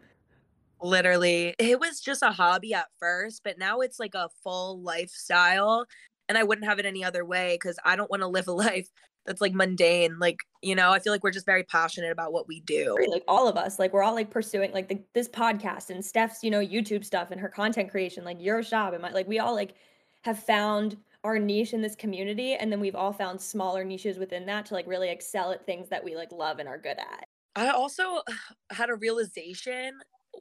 Literally, 0.81 1.55
it 1.59 1.79
was 1.79 1.99
just 1.99 2.21
a 2.21 2.31
hobby 2.31 2.73
at 2.73 2.87
first, 2.99 3.41
but 3.43 3.57
now 3.57 3.79
it's 3.79 3.99
like 3.99 4.15
a 4.15 4.29
full 4.43 4.81
lifestyle. 4.81 5.85
And 6.29 6.37
I 6.37 6.43
wouldn't 6.43 6.67
have 6.67 6.79
it 6.79 6.85
any 6.85 7.03
other 7.03 7.25
way 7.25 7.55
because 7.55 7.79
I 7.85 7.95
don't 7.95 8.11
want 8.11 8.21
to 8.21 8.27
live 8.27 8.47
a 8.47 8.51
life 8.53 8.89
that's 9.27 9.41
like 9.41 9.53
mundane. 9.53 10.17
Like, 10.19 10.39
you 10.61 10.73
know, 10.73 10.91
I 10.91 10.99
feel 10.99 11.13
like 11.13 11.23
we're 11.23 11.31
just 11.31 11.45
very 11.45 11.63
passionate 11.63 12.11
about 12.11 12.33
what 12.33 12.47
we 12.47 12.61
do. 12.61 12.97
Like 13.09 13.23
all 13.27 13.47
of 13.47 13.57
us, 13.57 13.77
like 13.77 13.93
we're 13.93 14.03
all 14.03 14.15
like 14.15 14.31
pursuing 14.31 14.71
like 14.71 14.87
the, 14.87 14.99
this 15.13 15.27
podcast 15.29 15.89
and 15.89 16.03
Steph's, 16.03 16.43
you 16.43 16.49
know, 16.49 16.61
YouTube 16.61 17.05
stuff 17.05 17.31
and 17.31 17.39
her 17.39 17.49
content 17.49 17.91
creation, 17.91 18.23
like 18.23 18.41
your 18.41 18.63
shop 18.63 18.93
and 18.93 19.01
my, 19.01 19.11
like 19.11 19.27
we 19.27 19.39
all 19.39 19.53
like 19.53 19.75
have 20.21 20.39
found 20.39 20.97
our 21.23 21.37
niche 21.37 21.73
in 21.73 21.81
this 21.81 21.95
community 21.95 22.53
and 22.53 22.71
then 22.71 22.79
we've 22.79 22.95
all 22.95 23.11
found 23.11 23.39
smaller 23.39 23.83
niches 23.83 24.17
within 24.17 24.45
that 24.45 24.65
to 24.65 24.73
like 24.73 24.87
really 24.87 25.09
excel 25.09 25.51
at 25.51 25.65
things 25.65 25.89
that 25.89 26.03
we 26.03 26.15
like 26.15 26.31
love 26.31 26.59
and 26.59 26.69
are 26.69 26.77
good 26.77 26.97
at. 26.97 27.25
I 27.55 27.69
also 27.69 28.21
had 28.71 28.89
a 28.89 28.95
realization 28.95 29.91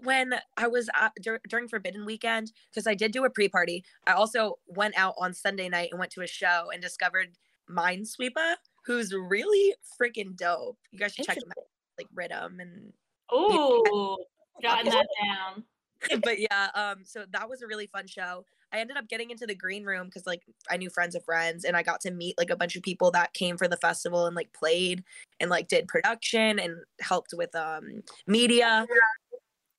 when 0.03 0.35
I 0.57 0.67
was 0.67 0.89
at, 0.95 1.13
dur- 1.21 1.41
during 1.49 1.69
Forbidden 1.69 2.05
Weekend 2.05 2.53
because 2.71 2.87
I 2.87 2.95
did 2.95 3.13
do 3.13 3.25
a 3.25 3.31
pre-party. 3.31 3.85
I 4.07 4.13
also 4.13 4.59
went 4.67 4.99
out 4.99 5.15
on 5.19 5.35
Sunday 5.35 5.69
night 5.69 5.89
and 5.91 5.99
went 5.99 6.13
to 6.13 6.23
a 6.23 6.27
show 6.27 6.71
and 6.73 6.83
discovered 6.83 7.37
Minesweeper, 7.71 8.55
who's 8.85 9.13
really 9.13 9.75
freaking 10.01 10.37
dope. 10.37 10.79
You 10.91 10.99
guys 10.99 11.15
should 11.15 11.27
check 11.27 11.37
him 11.37 11.51
out, 11.51 11.67
like 11.99 12.09
Rhythm 12.15 12.61
and. 12.61 12.93
Oh, 13.31 14.19
jotting 14.63 14.91
that 14.91 15.07
down. 15.25 15.65
but 16.23 16.39
yeah, 16.39 16.69
um, 16.75 16.99
so 17.05 17.25
that 17.33 17.49
was 17.49 17.63
a 17.63 17.67
really 17.67 17.87
fun 17.87 18.07
show. 18.07 18.45
I 18.73 18.81
ended 18.81 18.97
up 18.97 19.09
getting 19.09 19.31
into 19.31 19.47
the 19.47 19.55
green 19.55 19.85
room 19.85 20.07
because 20.07 20.27
like 20.27 20.43
I 20.71 20.77
knew 20.77 20.91
friends 20.91 21.15
of 21.15 21.25
friends 21.25 21.65
and 21.65 21.77
I 21.77 21.83
got 21.83 22.01
to 22.03 22.11
meet 22.11 22.37
like 22.37 22.51
a 22.51 22.57
bunch 22.57 22.77
of 22.77 22.83
people 22.83 23.11
that 23.13 23.33
came 23.33 23.57
for 23.57 23.69
the 23.69 23.77
festival 23.77 24.27
and 24.27 24.35
like 24.35 24.53
played 24.53 25.05
and 25.41 25.51
like 25.51 25.69
did 25.69 25.87
production 25.89 26.59
and 26.59 26.77
helped 27.01 27.33
with 27.37 27.55
um 27.55 28.03
media. 28.27 28.87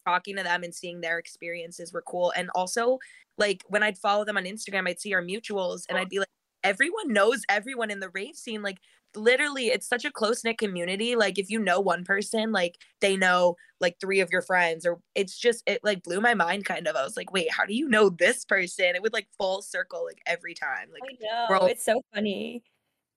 Talking 0.07 0.37
to 0.37 0.43
them 0.43 0.63
and 0.63 0.73
seeing 0.73 1.01
their 1.01 1.19
experiences 1.19 1.91
were 1.91 2.01
cool. 2.01 2.31
And 2.37 2.49
also 2.55 2.97
like 3.37 3.63
when 3.67 3.83
I'd 3.83 3.97
follow 3.97 4.23
them 4.23 4.37
on 4.37 4.45
Instagram, 4.45 4.87
I'd 4.87 5.01
see 5.01 5.13
our 5.13 5.21
mutuals 5.21 5.83
and 5.89 5.97
I'd 5.97 6.07
be 6.07 6.19
like, 6.19 6.29
everyone 6.63 7.11
knows 7.11 7.41
everyone 7.49 7.91
in 7.91 7.99
the 7.99 8.09
rave 8.09 8.35
scene. 8.35 8.61
Like 8.61 8.77
literally 9.15 9.67
it's 9.67 9.85
such 9.85 10.05
a 10.05 10.11
close 10.11 10.45
knit 10.45 10.57
community. 10.57 11.17
Like 11.17 11.37
if 11.37 11.49
you 11.49 11.59
know 11.59 11.81
one 11.81 12.05
person, 12.05 12.53
like 12.53 12.75
they 13.01 13.17
know 13.17 13.55
like 13.81 13.97
three 13.99 14.21
of 14.21 14.31
your 14.31 14.41
friends, 14.41 14.85
or 14.85 14.99
it's 15.13 15.37
just 15.37 15.61
it 15.67 15.81
like 15.83 16.03
blew 16.03 16.21
my 16.21 16.33
mind 16.33 16.63
kind 16.63 16.87
of. 16.87 16.95
I 16.95 17.03
was 17.03 17.17
like, 17.17 17.33
wait, 17.33 17.51
how 17.51 17.65
do 17.65 17.73
you 17.73 17.89
know 17.89 18.09
this 18.09 18.45
person? 18.45 18.95
It 18.95 19.01
would 19.01 19.13
like 19.13 19.27
full 19.37 19.61
circle 19.61 20.05
like 20.05 20.21
every 20.25 20.53
time. 20.53 20.87
Like 20.93 21.03
I 21.21 21.59
know 21.59 21.65
it's 21.65 21.85
so 21.85 22.01
funny. 22.15 22.63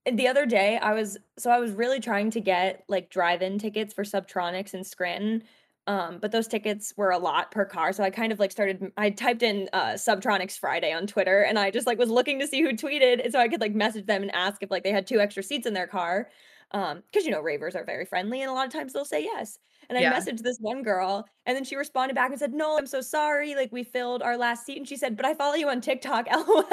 And 0.06 0.18
the 0.18 0.28
other 0.28 0.46
day 0.46 0.78
I 0.78 0.92
was 0.94 1.18
so 1.38 1.50
I 1.50 1.60
was 1.60 1.70
really 1.70 2.00
trying 2.00 2.30
to 2.32 2.40
get 2.40 2.84
like 2.88 3.10
drive-in 3.10 3.58
tickets 3.58 3.94
for 3.94 4.02
Subtronics 4.02 4.74
in 4.74 4.82
Scranton 4.82 5.44
um, 5.90 6.18
but 6.20 6.30
those 6.30 6.46
tickets 6.46 6.94
were 6.96 7.10
a 7.10 7.18
lot 7.18 7.50
per 7.50 7.64
car. 7.64 7.92
So 7.92 8.04
I 8.04 8.10
kind 8.10 8.30
of 8.30 8.38
like 8.38 8.52
started, 8.52 8.92
I 8.96 9.10
typed 9.10 9.42
in 9.42 9.68
uh, 9.72 9.94
Subtronics 9.94 10.56
Friday 10.56 10.92
on 10.92 11.04
Twitter 11.08 11.40
and 11.40 11.58
I 11.58 11.72
just 11.72 11.84
like 11.84 11.98
was 11.98 12.08
looking 12.08 12.38
to 12.38 12.46
see 12.46 12.62
who 12.62 12.74
tweeted. 12.74 13.24
And 13.24 13.32
so 13.32 13.40
I 13.40 13.48
could 13.48 13.60
like 13.60 13.74
message 13.74 14.06
them 14.06 14.22
and 14.22 14.32
ask 14.32 14.62
if 14.62 14.70
like 14.70 14.84
they 14.84 14.92
had 14.92 15.04
two 15.04 15.18
extra 15.18 15.42
seats 15.42 15.66
in 15.66 15.74
their 15.74 15.88
car. 15.88 16.28
Um, 16.70 17.02
cause 17.12 17.24
you 17.24 17.32
know, 17.32 17.40
ravers 17.40 17.74
are 17.74 17.84
very 17.84 18.04
friendly 18.04 18.40
and 18.40 18.48
a 18.48 18.54
lot 18.54 18.68
of 18.68 18.72
times 18.72 18.92
they'll 18.92 19.04
say 19.04 19.24
yes. 19.24 19.58
And 19.88 19.98
I 19.98 20.02
yeah. 20.02 20.12
messaged 20.12 20.44
this 20.44 20.58
one 20.60 20.84
girl 20.84 21.26
and 21.44 21.56
then 21.56 21.64
she 21.64 21.74
responded 21.74 22.14
back 22.14 22.30
and 22.30 22.38
said, 22.38 22.52
No, 22.52 22.78
I'm 22.78 22.86
so 22.86 23.00
sorry. 23.00 23.56
Like 23.56 23.72
we 23.72 23.82
filled 23.82 24.22
our 24.22 24.36
last 24.36 24.64
seat. 24.64 24.76
And 24.76 24.86
she 24.86 24.96
said, 24.96 25.16
But 25.16 25.26
I 25.26 25.34
follow 25.34 25.56
you 25.56 25.68
on 25.70 25.80
TikTok, 25.80 26.28
lol. 26.32 26.66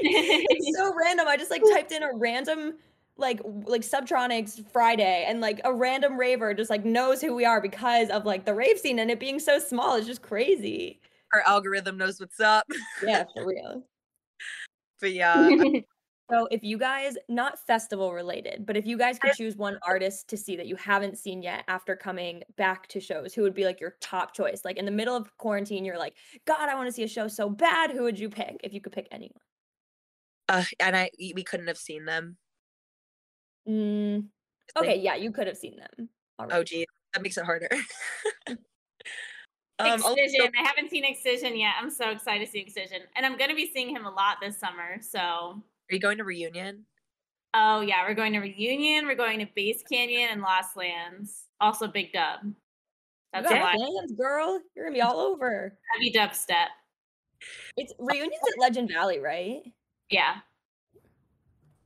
it's 0.00 0.76
so 0.76 0.92
random. 1.00 1.28
I 1.28 1.36
just 1.36 1.52
like 1.52 1.62
typed 1.72 1.92
in 1.92 2.02
a 2.02 2.10
random 2.12 2.74
like 3.20 3.40
like 3.66 3.82
Subtronics 3.82 4.64
Friday 4.72 5.24
and 5.26 5.40
like 5.40 5.60
a 5.64 5.72
random 5.72 6.18
raver 6.18 6.54
just 6.54 6.70
like 6.70 6.84
knows 6.84 7.20
who 7.20 7.34
we 7.34 7.44
are 7.44 7.60
because 7.60 8.08
of 8.10 8.24
like 8.24 8.44
the 8.44 8.54
rave 8.54 8.78
scene 8.78 8.98
and 8.98 9.10
it 9.10 9.20
being 9.20 9.38
so 9.38 9.58
small 9.58 9.96
is 9.96 10.06
just 10.06 10.22
crazy. 10.22 11.00
Our 11.32 11.42
algorithm 11.46 11.96
knows 11.96 12.18
what's 12.18 12.40
up. 12.40 12.66
yeah, 13.04 13.24
for 13.34 13.46
real. 13.46 13.84
But 15.00 15.12
yeah. 15.12 15.48
so 16.30 16.48
if 16.50 16.62
you 16.62 16.76
guys 16.76 17.16
not 17.28 17.58
festival 17.66 18.12
related, 18.12 18.66
but 18.66 18.76
if 18.76 18.86
you 18.86 18.98
guys 18.98 19.18
could 19.18 19.32
choose 19.32 19.56
one 19.56 19.78
artist 19.86 20.28
to 20.28 20.36
see 20.36 20.56
that 20.56 20.66
you 20.66 20.76
haven't 20.76 21.18
seen 21.18 21.42
yet 21.42 21.64
after 21.68 21.94
coming 21.94 22.42
back 22.56 22.88
to 22.88 23.00
shows, 23.00 23.32
who 23.32 23.42
would 23.42 23.54
be 23.54 23.64
like 23.64 23.80
your 23.80 23.96
top 24.00 24.34
choice? 24.34 24.62
Like 24.64 24.76
in 24.76 24.84
the 24.84 24.90
middle 24.90 25.16
of 25.16 25.36
quarantine, 25.38 25.84
you're 25.84 25.98
like, 25.98 26.14
God, 26.46 26.68
I 26.68 26.74
want 26.74 26.88
to 26.88 26.92
see 26.92 27.04
a 27.04 27.08
show 27.08 27.28
so 27.28 27.48
bad. 27.48 27.90
Who 27.92 28.02
would 28.02 28.18
you 28.18 28.28
pick 28.28 28.60
if 28.64 28.72
you 28.72 28.80
could 28.80 28.92
pick 28.92 29.06
anyone? 29.12 29.40
Uh, 30.48 30.64
and 30.80 30.96
I 30.96 31.10
we 31.20 31.44
couldn't 31.44 31.68
have 31.68 31.78
seen 31.78 32.04
them. 32.04 32.36
Mm, 33.70 34.26
okay, 34.76 34.98
yeah, 34.98 35.14
you 35.14 35.30
could 35.30 35.46
have 35.46 35.56
seen 35.56 35.76
them. 35.76 36.08
Already. 36.38 36.54
Oh, 36.54 36.64
gee, 36.64 36.86
that 37.14 37.22
makes 37.22 37.38
it 37.38 37.44
harder. 37.44 37.68
um, 38.48 38.56
Excision. 39.94 40.50
I 40.58 40.66
haven't 40.66 40.90
seen 40.90 41.04
Excision 41.04 41.56
yet. 41.56 41.74
I'm 41.80 41.90
so 41.90 42.10
excited 42.10 42.44
to 42.44 42.50
see 42.50 42.58
Excision, 42.58 43.02
and 43.14 43.24
I'm 43.24 43.36
going 43.38 43.50
to 43.50 43.56
be 43.56 43.70
seeing 43.72 43.94
him 43.94 44.06
a 44.06 44.10
lot 44.10 44.38
this 44.42 44.58
summer. 44.58 45.00
So, 45.00 45.18
are 45.20 45.62
you 45.94 46.00
going 46.00 46.18
to 46.18 46.24
reunion? 46.24 46.84
Oh 47.54 47.80
yeah, 47.80 48.04
we're 48.06 48.14
going 48.14 48.32
to 48.32 48.40
reunion. 48.40 49.06
We're 49.06 49.14
going 49.14 49.38
to 49.40 49.46
Bass 49.54 49.82
Canyon 49.90 50.30
and 50.32 50.42
Lost 50.42 50.76
Lands. 50.76 51.44
Also, 51.60 51.86
Big 51.86 52.12
Dub. 52.12 52.40
That's 53.32 53.48
Lost 53.48 53.78
Lands, 53.78 54.12
girl. 54.12 54.60
You're 54.74 54.86
gonna 54.86 54.94
be 54.94 55.02
all 55.02 55.20
over. 55.20 55.78
Heavy 55.92 56.12
dubstep. 56.12 56.66
It's 57.76 57.92
reunions 57.98 58.40
at 58.52 58.60
Legend 58.60 58.90
Valley, 58.92 59.20
right? 59.20 59.62
Yeah 60.10 60.38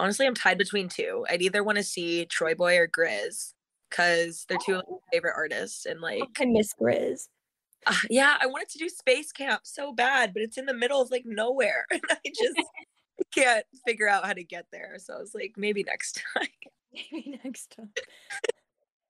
honestly, 0.01 0.27
I'm 0.27 0.35
tied 0.35 0.59
between 0.59 0.89
two. 0.89 1.25
I'd 1.29 1.43
either 1.43 1.65
want 1.65 1.79
to 1.79 1.85
see 1.85 2.27
TroyBoi 2.27 2.79
or 2.79 2.89
GRiZ 2.89 3.55
because 3.91 4.45
they're 4.49 4.59
two 4.65 4.75
of 4.75 4.85
my 4.89 4.97
favorite 5.13 5.35
artists. 5.37 5.87
And 5.87 6.01
like, 6.01 6.23
I 6.39 6.45
miss 6.47 6.75
GRiZ. 6.81 7.29
Uh, 7.87 7.95
yeah, 8.09 8.37
I 8.41 8.47
wanted 8.47 8.69
to 8.71 8.79
do 8.79 8.89
Space 8.89 9.31
Camp 9.31 9.61
so 9.65 9.93
bad, 9.93 10.33
but 10.33 10.43
it's 10.43 10.57
in 10.57 10.67
the 10.67 10.75
middle 10.75 11.01
of 11.01 11.11
like 11.11 11.25
nowhere, 11.27 11.85
and 11.91 12.01
I 12.11 12.17
just 12.27 12.57
can't 13.35 13.65
figure 13.87 14.09
out 14.09 14.25
how 14.25 14.33
to 14.33 14.45
get 14.45 14.67
there. 14.73 14.97
So 14.99 15.15
I 15.15 15.19
was 15.19 15.35
like, 15.35 15.55
maybe 15.57 15.85
next 15.85 16.23
time. 16.35 16.49
Maybe 16.93 17.39
next 17.45 17.75
time. 17.77 17.91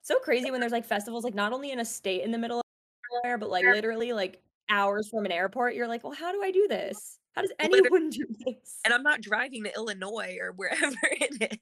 so 0.03 0.19
crazy 0.19 0.51
when 0.51 0.61
there's 0.61 0.73
like 0.73 0.87
festivals, 0.87 1.25
like 1.25 1.35
not 1.35 1.53
only 1.53 1.71
in 1.71 1.81
a 1.81 1.85
state 1.85 2.23
in 2.23 2.31
the 2.31 2.39
middle 2.39 2.59
of 2.59 2.65
nowhere, 3.13 3.39
but 3.39 3.51
like 3.51 3.65
literally 3.65 4.13
like 4.13 4.43
hours 4.71 5.09
from 5.09 5.25
an 5.25 5.33
airport. 5.33 5.75
You're 5.75 5.89
like, 5.89 6.03
well, 6.03 6.13
how 6.13 6.33
do 6.33 6.43
I 6.43 6.51
do 6.51 6.67
this? 6.69 7.19
How 7.35 7.43
does 7.43 7.53
anyone 7.59 8.11
do 8.11 8.27
this? 8.45 8.81
And 8.85 8.95
I'm 8.95 9.03
not 9.03 9.21
driving 9.21 9.65
to 9.65 9.75
Illinois 9.75 10.37
or 10.41 10.53
wherever 10.53 10.97
it 11.03 11.53
is. 11.53 11.59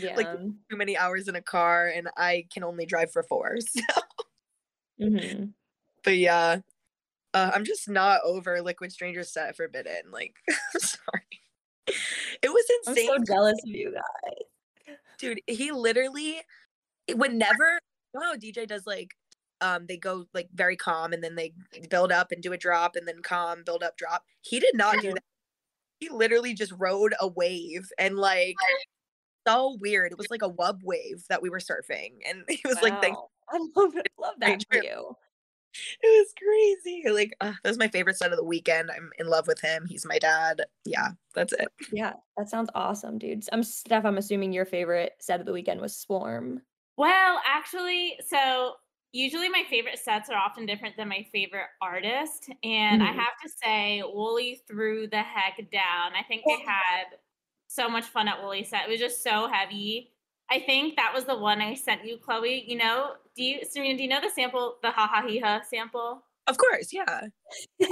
Yeah. 0.00 0.16
Like 0.16 0.32
too 0.32 0.76
many 0.76 0.96
hours 0.96 1.28
in 1.28 1.36
a 1.36 1.42
car, 1.42 1.88
and 1.88 2.08
I 2.16 2.46
can 2.52 2.64
only 2.64 2.86
drive 2.86 3.12
for 3.12 3.22
four. 3.22 3.56
So. 4.98 5.04
Mm-hmm. 5.04 5.44
But 6.04 6.16
yeah, 6.16 6.60
uh, 7.34 7.50
I'm 7.54 7.64
just 7.66 7.86
not 7.86 8.20
over 8.24 8.62
Liquid 8.62 8.90
Stranger 8.90 9.24
set 9.24 9.54
Forbidden. 9.54 10.10
Like, 10.10 10.36
sorry. 10.78 11.98
It 12.40 12.48
was 12.48 12.64
insane. 12.86 13.10
I'm 13.12 13.26
so 13.26 13.34
jealous 13.34 13.58
of 13.62 13.68
you 13.68 13.92
guys. 13.92 14.96
Dude, 15.18 15.42
he 15.46 15.70
literally 15.70 16.40
would 17.12 17.34
never. 17.34 17.78
Wow, 18.14 18.32
DJ 18.38 18.66
does 18.66 18.86
like 18.86 19.10
um 19.60 19.86
they 19.86 19.96
go 19.96 20.26
like 20.34 20.48
very 20.54 20.76
calm 20.76 21.12
and 21.12 21.22
then 21.22 21.34
they 21.34 21.52
build 21.88 22.12
up 22.12 22.32
and 22.32 22.42
do 22.42 22.52
a 22.52 22.58
drop 22.58 22.96
and 22.96 23.06
then 23.06 23.22
calm 23.22 23.62
build 23.64 23.82
up 23.82 23.96
drop. 23.96 24.24
He 24.42 24.60
did 24.60 24.74
not 24.74 25.00
do 25.00 25.12
that. 25.12 25.22
He 26.00 26.08
literally 26.10 26.54
just 26.54 26.72
rode 26.76 27.14
a 27.20 27.28
wave 27.28 27.88
and 27.98 28.16
like 28.16 28.56
so 29.46 29.78
weird. 29.80 30.12
It 30.12 30.18
was 30.18 30.30
like 30.30 30.42
a 30.42 30.50
wub 30.50 30.80
wave 30.82 31.24
that 31.28 31.40
we 31.40 31.50
were 31.50 31.60
surfing 31.60 32.14
and 32.28 32.44
he 32.48 32.60
was 32.64 32.76
wow. 32.76 32.82
like 32.82 33.00
Thanks. 33.00 33.18
i 33.50 33.58
love 33.76 33.96
it. 33.96 34.08
Love 34.18 34.34
that 34.40 34.64
for 34.70 34.82
you. 34.82 35.16
It 36.02 36.06
was 36.06 36.32
crazy. 36.38 37.02
Like 37.10 37.36
uh, 37.40 37.52
that 37.62 37.68
was 37.68 37.78
my 37.78 37.88
favorite 37.88 38.16
set 38.16 38.32
of 38.32 38.38
the 38.38 38.44
weekend. 38.44 38.90
I'm 38.90 39.10
in 39.18 39.28
love 39.28 39.46
with 39.46 39.60
him. 39.60 39.86
He's 39.86 40.06
my 40.06 40.18
dad. 40.18 40.62
Yeah 40.84 41.10
that's 41.34 41.52
it. 41.52 41.68
Yeah 41.92 42.14
that 42.36 42.48
sounds 42.48 42.70
awesome 42.74 43.18
dude. 43.18 43.44
I'm 43.52 43.62
steph 43.62 44.04
i'm 44.04 44.18
assuming 44.18 44.52
your 44.52 44.64
favorite 44.64 45.12
set 45.20 45.40
of 45.40 45.46
the 45.46 45.52
weekend 45.52 45.80
was 45.80 45.96
swarm. 45.96 46.62
Well 46.96 47.40
actually 47.46 48.18
so 48.26 48.74
usually 49.16 49.48
my 49.48 49.64
favorite 49.68 49.98
sets 49.98 50.28
are 50.28 50.36
often 50.36 50.66
different 50.66 50.96
than 50.96 51.08
my 51.08 51.26
favorite 51.32 51.68
artist. 51.80 52.50
And 52.62 53.00
mm-hmm. 53.00 53.10
I 53.10 53.12
have 53.12 53.34
to 53.42 53.48
say, 53.48 54.02
Wooli 54.04 54.60
threw 54.68 55.08
the 55.08 55.22
heck 55.22 55.56
down. 55.70 56.12
I 56.18 56.22
think 56.28 56.42
they 56.46 56.60
had 56.64 57.16
so 57.66 57.88
much 57.88 58.04
fun 58.04 58.28
at 58.28 58.40
Wooli 58.40 58.66
set. 58.66 58.82
It 58.86 58.90
was 58.90 59.00
just 59.00 59.22
so 59.22 59.48
heavy. 59.48 60.10
I 60.50 60.60
think 60.60 60.96
that 60.96 61.12
was 61.14 61.24
the 61.24 61.36
one 61.36 61.60
I 61.60 61.74
sent 61.74 62.04
you, 62.04 62.18
Chloe. 62.18 62.64
You 62.66 62.76
know, 62.76 63.12
do 63.34 63.42
you, 63.42 63.60
Serena, 63.68 63.96
do 63.96 64.02
you 64.02 64.08
know 64.08 64.20
the 64.20 64.30
sample, 64.30 64.76
the 64.82 64.90
ha 64.90 65.08
ha 65.10 65.26
he 65.26 65.38
ha 65.38 65.62
sample? 65.68 66.22
Of 66.46 66.58
course, 66.58 66.92
yeah. 66.92 67.22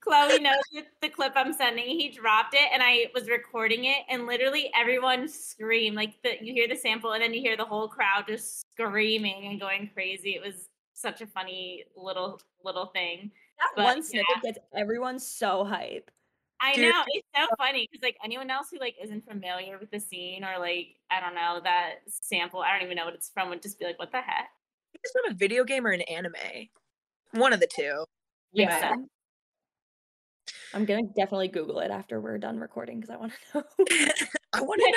Chloe 0.00 0.38
knows 0.40 0.56
the 1.02 1.08
clip 1.08 1.32
I'm 1.36 1.52
sending. 1.52 1.84
He 1.84 2.08
dropped 2.10 2.54
it, 2.54 2.68
and 2.72 2.82
I 2.82 3.06
was 3.14 3.28
recording 3.28 3.84
it, 3.84 3.98
and 4.08 4.26
literally 4.26 4.70
everyone 4.74 5.28
screamed. 5.28 5.96
Like 5.96 6.14
the, 6.22 6.36
you 6.40 6.54
hear 6.54 6.68
the 6.68 6.76
sample, 6.76 7.12
and 7.12 7.22
then 7.22 7.34
you 7.34 7.40
hear 7.40 7.56
the 7.56 7.64
whole 7.64 7.88
crowd 7.88 8.24
just 8.26 8.62
screaming 8.72 9.46
and 9.46 9.60
going 9.60 9.90
crazy. 9.92 10.34
It 10.34 10.42
was 10.42 10.68
such 10.94 11.20
a 11.20 11.26
funny 11.26 11.84
little 11.96 12.40
little 12.64 12.86
thing. 12.86 13.30
That 13.58 13.70
but, 13.76 13.84
one 13.84 14.02
snippet 14.02 14.26
yeah. 14.36 14.52
gets 14.52 14.58
everyone 14.74 15.18
so 15.18 15.64
hype. 15.64 16.10
I 16.62 16.74
Dude. 16.74 16.90
know 16.90 17.02
it's 17.08 17.26
so 17.34 17.46
funny 17.56 17.88
because 17.90 18.02
like 18.02 18.16
anyone 18.22 18.50
else 18.50 18.68
who 18.70 18.78
like 18.78 18.96
isn't 19.02 19.26
familiar 19.26 19.78
with 19.78 19.90
the 19.90 20.00
scene 20.00 20.44
or 20.44 20.58
like 20.58 20.96
I 21.10 21.20
don't 21.20 21.34
know 21.34 21.60
that 21.62 21.96
sample, 22.08 22.60
I 22.60 22.72
don't 22.72 22.84
even 22.84 22.96
know 22.96 23.04
what 23.04 23.14
it's 23.14 23.30
from, 23.30 23.50
would 23.50 23.62
just 23.62 23.78
be 23.78 23.84
like, 23.84 23.98
"What 23.98 24.12
the 24.12 24.20
heck?" 24.20 24.48
It's 24.94 25.12
from 25.12 25.30
a 25.30 25.34
video 25.34 25.64
game 25.64 25.86
or 25.86 25.90
an 25.90 26.02
anime. 26.02 26.34
One 27.32 27.52
of 27.52 27.60
the 27.60 27.68
two. 27.68 28.04
Yeah. 28.52 28.96
I'm 30.74 30.84
gonna 30.84 31.02
definitely 31.16 31.48
Google 31.48 31.80
it 31.80 31.90
after 31.90 32.20
we're 32.20 32.38
done 32.38 32.58
recording 32.58 33.00
because 33.00 33.10
I 33.10 33.16
want 33.16 33.32
to 33.52 33.58
know. 33.58 33.64
I 34.52 34.60
want 34.62 34.80
to 34.80 34.92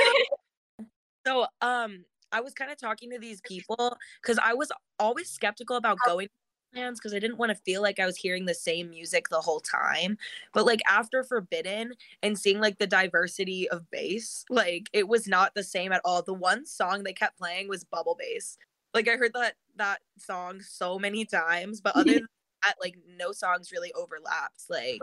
know. 0.79 0.85
so, 1.27 1.45
um, 1.61 2.05
I 2.31 2.41
was 2.41 2.53
kind 2.53 2.71
of 2.71 2.77
talking 2.79 3.11
to 3.11 3.19
these 3.19 3.41
people 3.41 3.97
because 4.21 4.39
I 4.43 4.53
was 4.53 4.71
always 4.99 5.29
skeptical 5.29 5.75
about 5.75 5.97
going 6.05 6.27
plans 6.73 6.99
because 6.99 7.13
I 7.13 7.19
didn't 7.19 7.37
want 7.37 7.51
to 7.51 7.55
feel 7.63 7.81
like 7.81 7.99
I 7.99 8.05
was 8.05 8.17
hearing 8.17 8.45
the 8.45 8.53
same 8.53 8.89
music 8.89 9.29
the 9.29 9.41
whole 9.41 9.59
time. 9.59 10.17
But 10.53 10.65
like 10.65 10.81
after 10.89 11.23
Forbidden 11.23 11.93
and 12.21 12.37
seeing 12.37 12.59
like 12.59 12.79
the 12.79 12.87
diversity 12.87 13.69
of 13.69 13.89
bass, 13.91 14.43
like 14.49 14.89
it 14.93 15.07
was 15.07 15.27
not 15.27 15.53
the 15.55 15.63
same 15.63 15.91
at 15.91 16.01
all. 16.03 16.21
The 16.21 16.33
one 16.33 16.65
song 16.65 17.03
they 17.03 17.13
kept 17.13 17.37
playing 17.37 17.67
was 17.67 17.83
Bubble 17.83 18.17
Bass. 18.19 18.57
Like 18.93 19.07
I 19.07 19.15
heard 19.15 19.33
that 19.33 19.55
that 19.75 20.01
song 20.17 20.61
so 20.61 20.99
many 20.99 21.25
times, 21.25 21.81
but 21.81 21.95
other 21.95 22.13
than 22.13 22.27
that, 22.63 22.75
like 22.81 22.95
no 23.17 23.31
songs 23.31 23.71
really 23.71 23.93
overlapped. 23.93 24.63
Like 24.69 25.01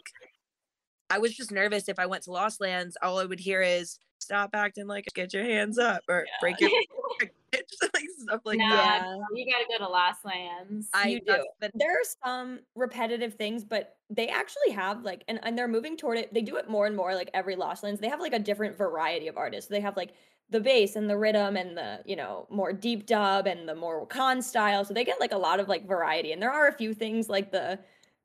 I 1.11 1.19
was 1.19 1.35
just 1.35 1.51
nervous 1.51 1.89
if 1.89 1.99
I 1.99 2.07
went 2.07 2.23
to 2.25 2.33
Lost 2.33 2.61
Lands, 2.61 2.97
all 3.03 3.19
I 3.19 3.25
would 3.25 3.41
hear 3.41 3.63
is 3.63 3.99
stop 4.19 4.51
acting 4.55 4.87
like 4.87 5.07
get 5.15 5.33
your 5.35 5.45
hands 5.45 5.79
up 5.79 6.03
or 6.09 6.25
yeah. 6.27 6.33
break 6.41 6.61
your 6.61 6.71
like 7.95 8.05
stuff 8.19 8.41
like 8.45 8.59
nah, 8.59 8.77
that. 8.77 9.05
You 9.35 9.45
gotta 9.45 9.65
go 9.69 9.85
to 9.85 9.91
Lost 9.91 10.25
Lands. 10.25 10.89
I 10.95 11.09
you 11.09 11.21
do. 11.21 11.45
There 11.75 11.91
are 11.91 12.05
some 12.25 12.61
repetitive 12.77 13.35
things, 13.35 13.65
but 13.65 13.97
they 14.09 14.29
actually 14.29 14.71
have 14.73 15.03
like 15.03 15.25
and, 15.27 15.41
and 15.43 15.59
they're 15.59 15.69
moving 15.69 15.97
toward 15.97 16.19
it. 16.19 16.33
They 16.33 16.43
do 16.43 16.57
it 16.57 16.69
more 16.69 16.87
and 16.87 16.97
more 16.97 17.15
like 17.15 17.31
every 17.35 17.57
Lost 17.57 17.83
Lands. 17.83 18.01
They 18.01 18.09
have 18.09 18.21
like 18.21 18.35
a 18.35 18.39
different 18.39 18.79
variety 18.79 19.27
of 19.27 19.37
artists. 19.37 19.69
They 19.69 19.81
have 19.81 19.97
like 19.97 20.13
the 20.51 20.61
bass 20.61 20.97
and 20.97 21.09
the 21.09 21.17
rhythm 21.17 21.57
and 21.57 21.77
the 21.77 22.01
you 22.05 22.17
know 22.17 22.47
more 22.51 22.73
deep 22.73 23.07
dub 23.07 23.47
and 23.47 23.69
the 23.69 23.75
more 23.75 24.07
con 24.07 24.43
style 24.43 24.85
so 24.85 24.93
they 24.93 25.05
get 25.05 25.21
like 25.21 25.33
a 25.33 25.39
lot 25.39 25.61
of 25.61 25.69
like 25.69 25.87
variety 25.87 26.33
and 26.33 26.43
there 26.43 26.51
are 26.51 26.67
a 26.67 26.73
few 26.73 26.93
things 26.93 27.29
like 27.29 27.53
the 27.53 27.79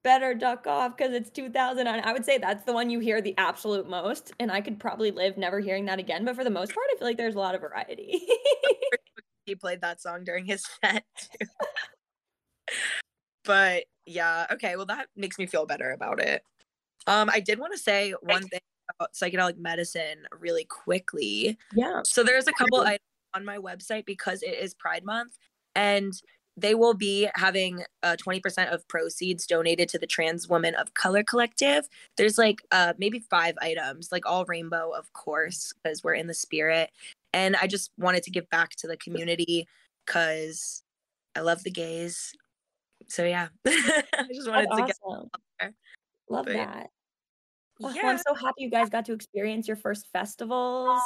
better 0.06 0.36
duck 0.36 0.68
off 0.68 0.96
because 0.96 1.14
it's 1.14 1.32
2000 1.32 1.88
and 1.88 2.02
i 2.06 2.14
would 2.14 2.24
say 2.24 2.38
that's 2.38 2.64
the 2.64 2.72
one 2.72 2.92
you 2.92 3.00
hear 3.00 3.22
the 3.22 3.34
absolute 3.40 3.90
most 3.90 4.34
and 4.40 4.52
i 4.52 4.62
could 4.62 4.80
probably 4.80 5.10
live 5.10 5.36
never 5.36 5.60
hearing 5.60 5.84
that 5.86 5.98
again 5.98 6.24
but 6.24 6.36
for 6.36 6.44
the 6.44 6.50
most 6.50 6.74
part 6.76 6.86
i 6.94 6.98
feel 7.00 7.08
like 7.08 7.18
there's 7.18 7.36
a 7.36 7.40
lot 7.40 7.56
of 7.56 7.62
variety. 7.62 8.22
He 9.48 9.54
played 9.54 9.82
that 9.82 10.02
song 10.02 10.24
during 10.24 10.44
his 10.44 10.66
set 10.82 11.04
too. 11.20 11.48
but 13.44 13.84
yeah 14.08 14.48
okay 14.52 14.76
well 14.76 14.88
that 14.88 15.08
makes 15.16 15.38
me 15.38 15.46
feel 15.46 15.68
better 15.68 15.92
about 15.92 16.20
it. 16.20 16.42
Um 17.06 17.30
i 17.32 17.40
did 17.40 17.60
want 17.60 17.74
to 17.74 17.78
say 17.78 18.16
one 18.22 18.42
thing 18.48 18.60
about 19.00 19.14
psychedelic 19.14 19.58
medicine 19.58 20.26
really 20.40 20.66
quickly. 20.66 21.58
Yeah. 21.76 22.02
So 22.06 22.24
there's 22.24 22.48
a 22.48 22.54
couple 22.54 22.82
items 22.82 23.00
on 23.36 23.46
my 23.46 23.58
website 23.58 24.06
because 24.06 24.42
it 24.42 24.58
is 24.60 24.74
pride 24.74 25.04
month 25.04 25.38
and 25.76 26.14
they 26.58 26.74
will 26.76 26.94
be 26.94 27.30
having 27.36 27.84
uh, 28.04 28.16
20% 28.16 28.72
of 28.74 28.88
proceeds 28.88 29.46
donated 29.46 29.90
to 29.90 30.00
the 30.00 30.08
Trans 30.08 30.48
Women 30.48 30.76
of 30.76 30.94
Color 30.94 31.24
Collective. 31.24 31.88
There's 32.18 32.38
like 32.38 32.62
uh, 32.72 32.94
maybe 32.98 33.20
five 33.20 33.56
items, 33.62 34.12
like 34.12 34.26
all 34.26 34.46
rainbow, 34.46 34.92
of 34.92 35.12
course, 35.14 35.74
because 35.74 36.04
we're 36.04 36.14
in 36.14 36.28
the 36.28 36.34
spirit. 36.34 36.92
And 37.34 37.56
I 37.58 37.68
just 37.68 37.92
wanted 37.98 38.24
to 38.24 38.32
give 38.32 38.50
back 38.50 38.72
to 38.78 38.88
the 38.88 38.98
community 38.98 39.68
because 40.06 40.84
I 41.36 41.42
love 41.42 41.64
the 41.64 41.72
gays. 41.72 42.32
So 43.08 43.26
yeah, 43.26 43.50
I 43.68 44.04
just 44.34 44.48
wanted 44.48 44.70
That's 44.72 44.98
to 44.98 45.04
awesome. 45.04 45.30
get 45.60 45.74
Love 46.30 46.46
but, 46.46 46.54
that. 46.54 46.90
Oh, 47.84 47.94
yeah. 47.94 48.08
I'm 48.08 48.18
so 48.18 48.34
happy 48.34 48.64
you 48.64 48.70
guys 48.70 48.90
got 48.90 49.06
to 49.06 49.14
experience 49.14 49.68
your 49.68 49.78
first 49.78 50.08
festivals. 50.12 51.02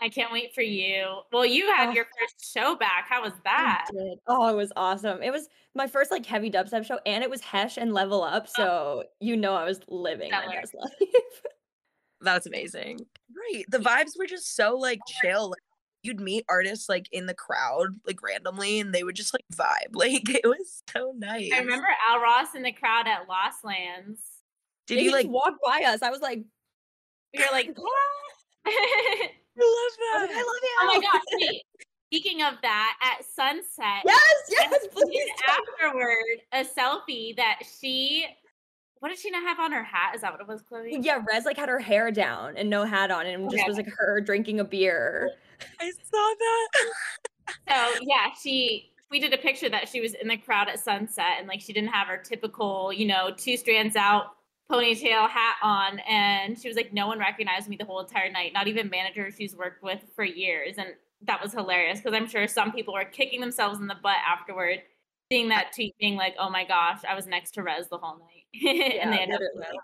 I 0.00 0.08
can't 0.08 0.32
wait 0.32 0.54
for 0.54 0.62
you. 0.62 1.20
Well, 1.32 1.46
you 1.46 1.70
had 1.72 1.90
oh, 1.90 1.92
your 1.92 2.04
first 2.04 2.52
show 2.52 2.76
back. 2.76 3.06
How 3.08 3.22
was 3.22 3.32
that? 3.44 3.86
Oh, 4.26 4.48
it 4.48 4.56
was 4.56 4.72
awesome. 4.76 5.22
It 5.22 5.30
was 5.30 5.48
my 5.74 5.86
first 5.86 6.10
like 6.10 6.26
heavy 6.26 6.50
dubstep 6.50 6.84
show, 6.84 6.98
and 7.06 7.22
it 7.22 7.30
was 7.30 7.40
Hesh 7.40 7.76
and 7.76 7.94
Level 7.94 8.22
Up. 8.22 8.46
Oh. 8.48 8.52
So 8.56 8.64
oh. 8.64 9.02
you 9.20 9.36
know 9.36 9.54
I 9.54 9.64
was 9.64 9.80
living 9.88 10.30
my 10.30 10.46
best 10.46 10.74
life. 10.80 11.42
That's 12.20 12.46
amazing. 12.46 13.00
Right. 13.34 13.64
The 13.68 13.78
vibes 13.78 14.18
were 14.18 14.26
just 14.26 14.56
so 14.56 14.76
like 14.76 15.00
chill. 15.20 15.50
Like, 15.50 15.60
you'd 16.02 16.20
meet 16.20 16.44
artists 16.48 16.88
like 16.88 17.08
in 17.12 17.26
the 17.26 17.34
crowd, 17.34 17.88
like 18.06 18.22
randomly, 18.22 18.80
and 18.80 18.94
they 18.94 19.04
would 19.04 19.16
just 19.16 19.34
like 19.34 19.44
vibe. 19.54 19.94
Like 19.94 20.28
it 20.28 20.46
was 20.46 20.82
so 20.92 21.14
nice. 21.16 21.50
I 21.52 21.60
remember 21.60 21.88
Al 22.10 22.20
Ross 22.20 22.54
in 22.54 22.62
the 22.62 22.72
crowd 22.72 23.06
at 23.06 23.28
Lost 23.28 23.64
Lands. 23.64 24.20
Did 24.86 25.00
you 25.00 25.12
like 25.12 25.28
walk 25.28 25.54
by 25.64 25.84
us? 25.86 26.02
I 26.02 26.10
was 26.10 26.20
like, 26.20 26.44
you're 27.32 27.50
like, 27.52 27.74
I 28.66 29.60
love 29.60 29.92
that. 29.98 30.28
I, 30.30 30.36
love 30.36 30.62
you. 30.62 30.76
Oh 30.82 30.83
my 30.94 31.00
gosh. 31.00 31.22
Wait. 31.32 31.62
Speaking 32.12 32.42
of 32.42 32.54
that, 32.62 32.96
at 33.02 33.24
sunset, 33.24 34.02
yes, 34.04 34.20
yes, 34.48 34.86
please. 34.92 35.28
Afterward, 35.48 36.42
a 36.52 36.64
selfie 36.64 37.34
that 37.34 37.60
she, 37.80 38.26
what 39.00 39.08
did 39.08 39.18
she 39.18 39.30
not 39.30 39.42
have 39.42 39.58
on 39.58 39.72
her 39.72 39.82
hat? 39.82 40.14
Is 40.14 40.20
that 40.20 40.30
what 40.30 40.40
it 40.40 40.46
was, 40.46 40.62
Chloe? 40.62 40.96
Yeah, 41.00 41.18
Rezz 41.18 41.44
like 41.44 41.56
had 41.56 41.68
her 41.68 41.80
hair 41.80 42.12
down 42.12 42.56
and 42.56 42.70
no 42.70 42.84
hat 42.84 43.10
on, 43.10 43.26
and 43.26 43.46
okay. 43.46 43.56
just 43.56 43.66
was 43.66 43.76
like 43.78 43.88
her 43.88 44.20
drinking 44.20 44.60
a 44.60 44.64
beer. 44.64 45.30
I 45.80 45.90
saw 45.90 46.34
that. 46.38 46.68
so 47.68 48.04
yeah, 48.06 48.28
she 48.40 48.92
we 49.10 49.18
did 49.18 49.32
a 49.32 49.38
picture 49.38 49.68
that 49.68 49.88
she 49.88 50.00
was 50.00 50.14
in 50.14 50.28
the 50.28 50.36
crowd 50.36 50.68
at 50.68 50.78
sunset, 50.78 51.36
and 51.38 51.48
like 51.48 51.60
she 51.60 51.72
didn't 51.72 51.90
have 51.90 52.06
her 52.06 52.16
typical, 52.16 52.92
you 52.92 53.06
know, 53.06 53.32
two 53.36 53.56
strands 53.56 53.96
out 53.96 54.36
ponytail 54.70 55.28
hat 55.28 55.56
on 55.62 55.98
and 56.08 56.58
she 56.58 56.68
was 56.68 56.76
like 56.76 56.92
no 56.92 57.06
one 57.06 57.18
recognized 57.18 57.68
me 57.68 57.76
the 57.76 57.84
whole 57.84 58.00
entire 58.00 58.30
night 58.30 58.52
not 58.54 58.66
even 58.66 58.88
managers 58.88 59.34
she's 59.36 59.54
worked 59.54 59.82
with 59.82 60.00
for 60.16 60.24
years 60.24 60.76
and 60.78 60.88
that 61.22 61.42
was 61.42 61.52
hilarious 61.52 62.00
because 62.00 62.16
i'm 62.16 62.26
sure 62.26 62.48
some 62.48 62.72
people 62.72 62.94
were 62.94 63.04
kicking 63.04 63.40
themselves 63.40 63.78
in 63.78 63.86
the 63.86 63.96
butt 64.02 64.16
afterward 64.26 64.80
seeing 65.30 65.48
that 65.48 65.70
tweet 65.74 65.94
being 65.98 66.16
like 66.16 66.34
oh 66.38 66.48
my 66.48 66.64
gosh 66.64 67.00
i 67.08 67.14
was 67.14 67.26
next 67.26 67.52
to 67.52 67.60
Rezz 67.60 67.88
the 67.90 67.98
whole 67.98 68.18
night 68.18 68.44
yeah, 68.54 69.02
and 69.02 69.12
they 69.12 69.18
ended 69.18 69.40
up 69.58 69.74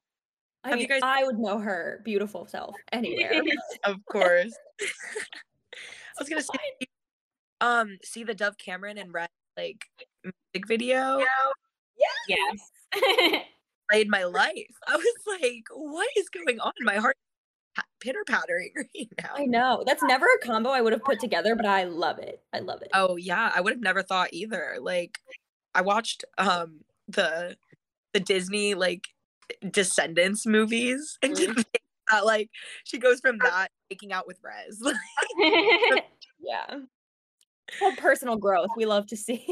I 0.63 0.75
mean, 0.75 0.89
guys- 0.89 1.01
I 1.03 1.25
would 1.25 1.39
know 1.39 1.59
her 1.59 2.03
beautiful 2.05 2.45
self 2.45 2.77
anywhere. 2.93 3.33
of 3.85 3.97
course. 4.05 4.55
I 4.83 6.19
was 6.19 6.29
gonna 6.29 6.43
say, 6.43 6.87
um, 7.63 7.97
see 8.05 8.25
the 8.25 8.35
Dove 8.35 8.59
Cameron 8.59 8.99
and 8.99 9.11
Rezz 9.11 9.29
like 9.57 9.87
music 10.23 10.69
video. 10.69 11.19
Yeah. 12.29 12.37
Yes 12.93 13.43
played 13.91 14.09
my 14.09 14.25
life. 14.25 14.77
I 14.87 14.97
was 14.97 15.41
like, 15.41 15.65
what 15.73 16.09
is 16.17 16.29
going 16.29 16.61
on? 16.61 16.73
My 16.81 16.97
heart 16.97 17.17
pitter 18.01 18.25
pattering 18.27 18.73
right 18.77 19.09
now. 19.23 19.31
I 19.35 19.45
know. 19.45 19.83
That's 19.87 20.03
never 20.03 20.27
a 20.27 20.47
combo 20.47 20.71
I 20.71 20.81
would 20.81 20.93
have 20.93 21.05
put 21.05 21.21
together, 21.21 21.55
but 21.55 21.67
I 21.67 21.85
love 21.85 22.19
it. 22.19 22.41
I 22.53 22.61
love 22.61 22.83
it. 22.83 22.89
Oh 22.95 23.17
yeah, 23.17 23.53
I 23.55 23.61
would 23.61 23.73
have 23.73 23.83
never 23.83 24.03
thought 24.03 24.33
either. 24.33 24.77
Like 24.81 25.19
I 25.75 25.83
watched 25.83 26.25
um 26.39 26.81
the 27.09 27.57
the 28.13 28.21
Disney 28.21 28.75
like 28.75 29.09
Descendants 29.71 30.47
movies 30.47 31.19
and 31.23 31.37
mm-hmm. 31.37 31.61
that 32.11 32.25
like 32.25 32.51
she 32.85 32.99
goes 32.99 33.21
from 33.21 33.39
that 33.39 33.69
making 33.91 34.13
out 34.13 34.27
with 34.27 34.39
Rezz. 34.43 34.81
yeah. 36.41 36.79
Well, 37.81 37.97
personal 37.97 38.37
growth 38.37 38.71
we 38.77 38.87
love 38.87 39.07
to 39.09 39.17
see. 39.17 39.45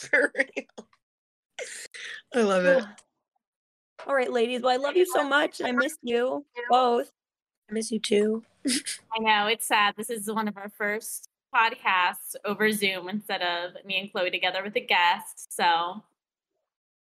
For 0.00 0.32
real. 0.34 0.83
I 2.34 2.42
love 2.42 2.64
it. 2.64 2.84
All 4.06 4.14
right, 4.14 4.30
ladies. 4.32 4.62
Well, 4.62 4.72
I 4.72 4.76
love 4.76 4.96
you 4.96 5.06
so 5.06 5.26
much. 5.28 5.60
I 5.62 5.72
miss 5.72 5.96
you 6.02 6.44
both. 6.68 7.10
I 7.70 7.72
miss 7.72 7.90
you 7.90 8.00
too. 8.00 8.42
I 8.66 9.18
know 9.20 9.46
it's 9.46 9.66
sad. 9.66 9.94
This 9.96 10.10
is 10.10 10.30
one 10.30 10.48
of 10.48 10.56
our 10.56 10.68
first 10.68 11.28
podcasts 11.54 12.34
over 12.44 12.70
Zoom 12.72 13.08
instead 13.08 13.40
of 13.40 13.84
me 13.84 14.00
and 14.00 14.12
Chloe 14.12 14.30
together 14.30 14.62
with 14.62 14.74
a 14.76 14.80
guest. 14.80 15.54
So, 15.54 16.02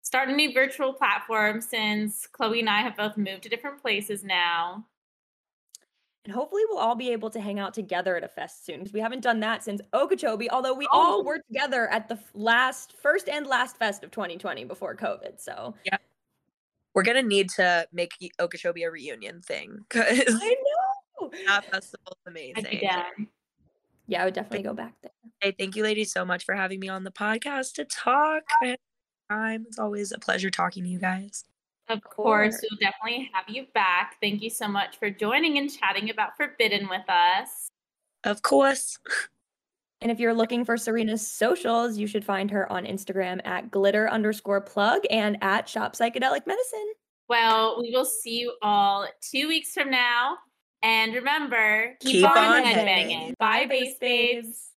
start 0.02 0.30
a 0.30 0.34
new 0.36 0.54
virtual 0.54 0.94
platform 0.94 1.62
since 1.62 2.28
Chloe 2.28 2.60
and 2.60 2.70
I 2.70 2.82
have 2.82 2.98
both 2.98 3.16
moved 3.18 3.44
to 3.44 3.50
different 3.50 3.82
places 3.82 4.24
now. 4.24 4.86
And 6.26 6.34
hopefully 6.34 6.62
we'll 6.70 6.80
all 6.80 6.96
be 6.96 7.12
able 7.12 7.30
to 7.32 7.40
hang 7.40 7.60
out 7.60 7.74
together 7.74 8.16
at 8.16 8.24
a 8.24 8.30
fest 8.30 8.66
soon 8.66 8.80
because 8.80 8.94
we 8.94 9.02
haven't 9.02 9.22
done 9.22 9.42
that 9.42 9.64
since 9.64 9.82
Okeechobee, 9.94 10.50
although 10.50 10.74
we 10.74 10.88
oh. 10.92 10.98
all 10.98 11.24
were 11.24 11.40
together 11.48 11.90
at 11.90 12.08
the 12.08 12.18
last, 12.34 12.94
first 13.02 13.28
and 13.28 13.46
last 13.46 13.78
fest 13.78 14.04
of 14.04 14.12
2020 14.12 14.64
before 14.64 14.96
COVID. 14.96 15.40
So, 15.40 15.76
yeah. 15.86 15.98
We're 16.94 17.04
going 17.04 17.22
to 17.22 17.28
need 17.28 17.50
to 17.52 17.88
make 17.92 18.12
Okeechobee 18.40 18.84
a 18.84 18.92
reunion 18.92 19.42
thing 19.42 19.80
because 19.90 20.06
I 20.42 20.56
know 21.20 21.32
that 21.48 21.66
festival's 21.72 22.20
amazing. 22.28 22.80
Yeah. 22.84 23.06
yeah, 24.08 24.22
I 24.22 24.26
would 24.26 24.36
definitely 24.36 24.64
go 24.64 24.76
back 24.76 24.94
there. 25.02 25.12
Hey, 25.42 25.56
thank 25.58 25.76
you, 25.76 25.82
ladies, 25.82 26.14
so 26.14 26.24
much 26.24 26.46
for 26.46 26.54
having 26.54 26.80
me 26.80 26.90
on 26.90 27.04
the 27.04 27.12
podcast 27.12 27.74
to 27.74 27.86
talk. 27.86 28.44
time. 29.30 29.66
It's 29.68 29.80
always 29.80 30.12
a 30.12 30.20
pleasure 30.20 30.52
talking 30.52 30.84
to 30.84 30.90
you 30.90 31.00
guys. 31.00 31.46
Of 31.94 32.04
course, 32.04 32.58
we'll 32.62 32.80
definitely 32.80 33.30
have 33.34 33.46
you 33.48 33.68
back. 33.76 34.16
Thank 34.20 34.42
you 34.42 34.50
so 34.50 34.68
much 34.68 34.98
for 34.98 35.12
joining 35.12 35.60
and 35.60 35.72
chatting 35.72 36.10
about 36.10 36.36
Forbidden 36.36 36.90
with 36.90 37.08
us. 37.08 37.68
Of 38.24 38.42
course. 38.42 38.98
And 40.02 40.12
if 40.12 40.20
you're 40.20 40.34
looking 40.34 40.66
for 40.66 40.76
Serena's 40.76 41.26
socials, 41.26 41.98
you 41.98 42.08
should 42.08 42.26
find 42.26 42.50
her 42.50 42.70
on 42.72 42.86
Instagram 42.86 43.46
at 43.46 43.70
glitter 43.70 44.10
underscore 44.10 44.60
plug 44.60 45.04
and 45.12 45.38
at 45.42 45.70
shop 45.70 45.96
psychedelic 45.96 46.48
medicine. 46.48 46.94
Well, 47.30 47.80
we 47.80 47.92
will 47.92 48.06
see 48.06 48.40
you 48.40 48.54
all 48.64 49.08
two 49.22 49.48
weeks 49.48 49.74
from 49.74 49.92
now. 49.92 50.38
And 50.82 51.14
remember, 51.14 51.96
keep, 52.00 52.12
keep 52.14 52.26
on, 52.26 52.38
on 52.38 52.64
headbanging. 52.64 53.38
Bye, 53.38 53.68
bass 53.68 53.96
babes. 54.02 54.72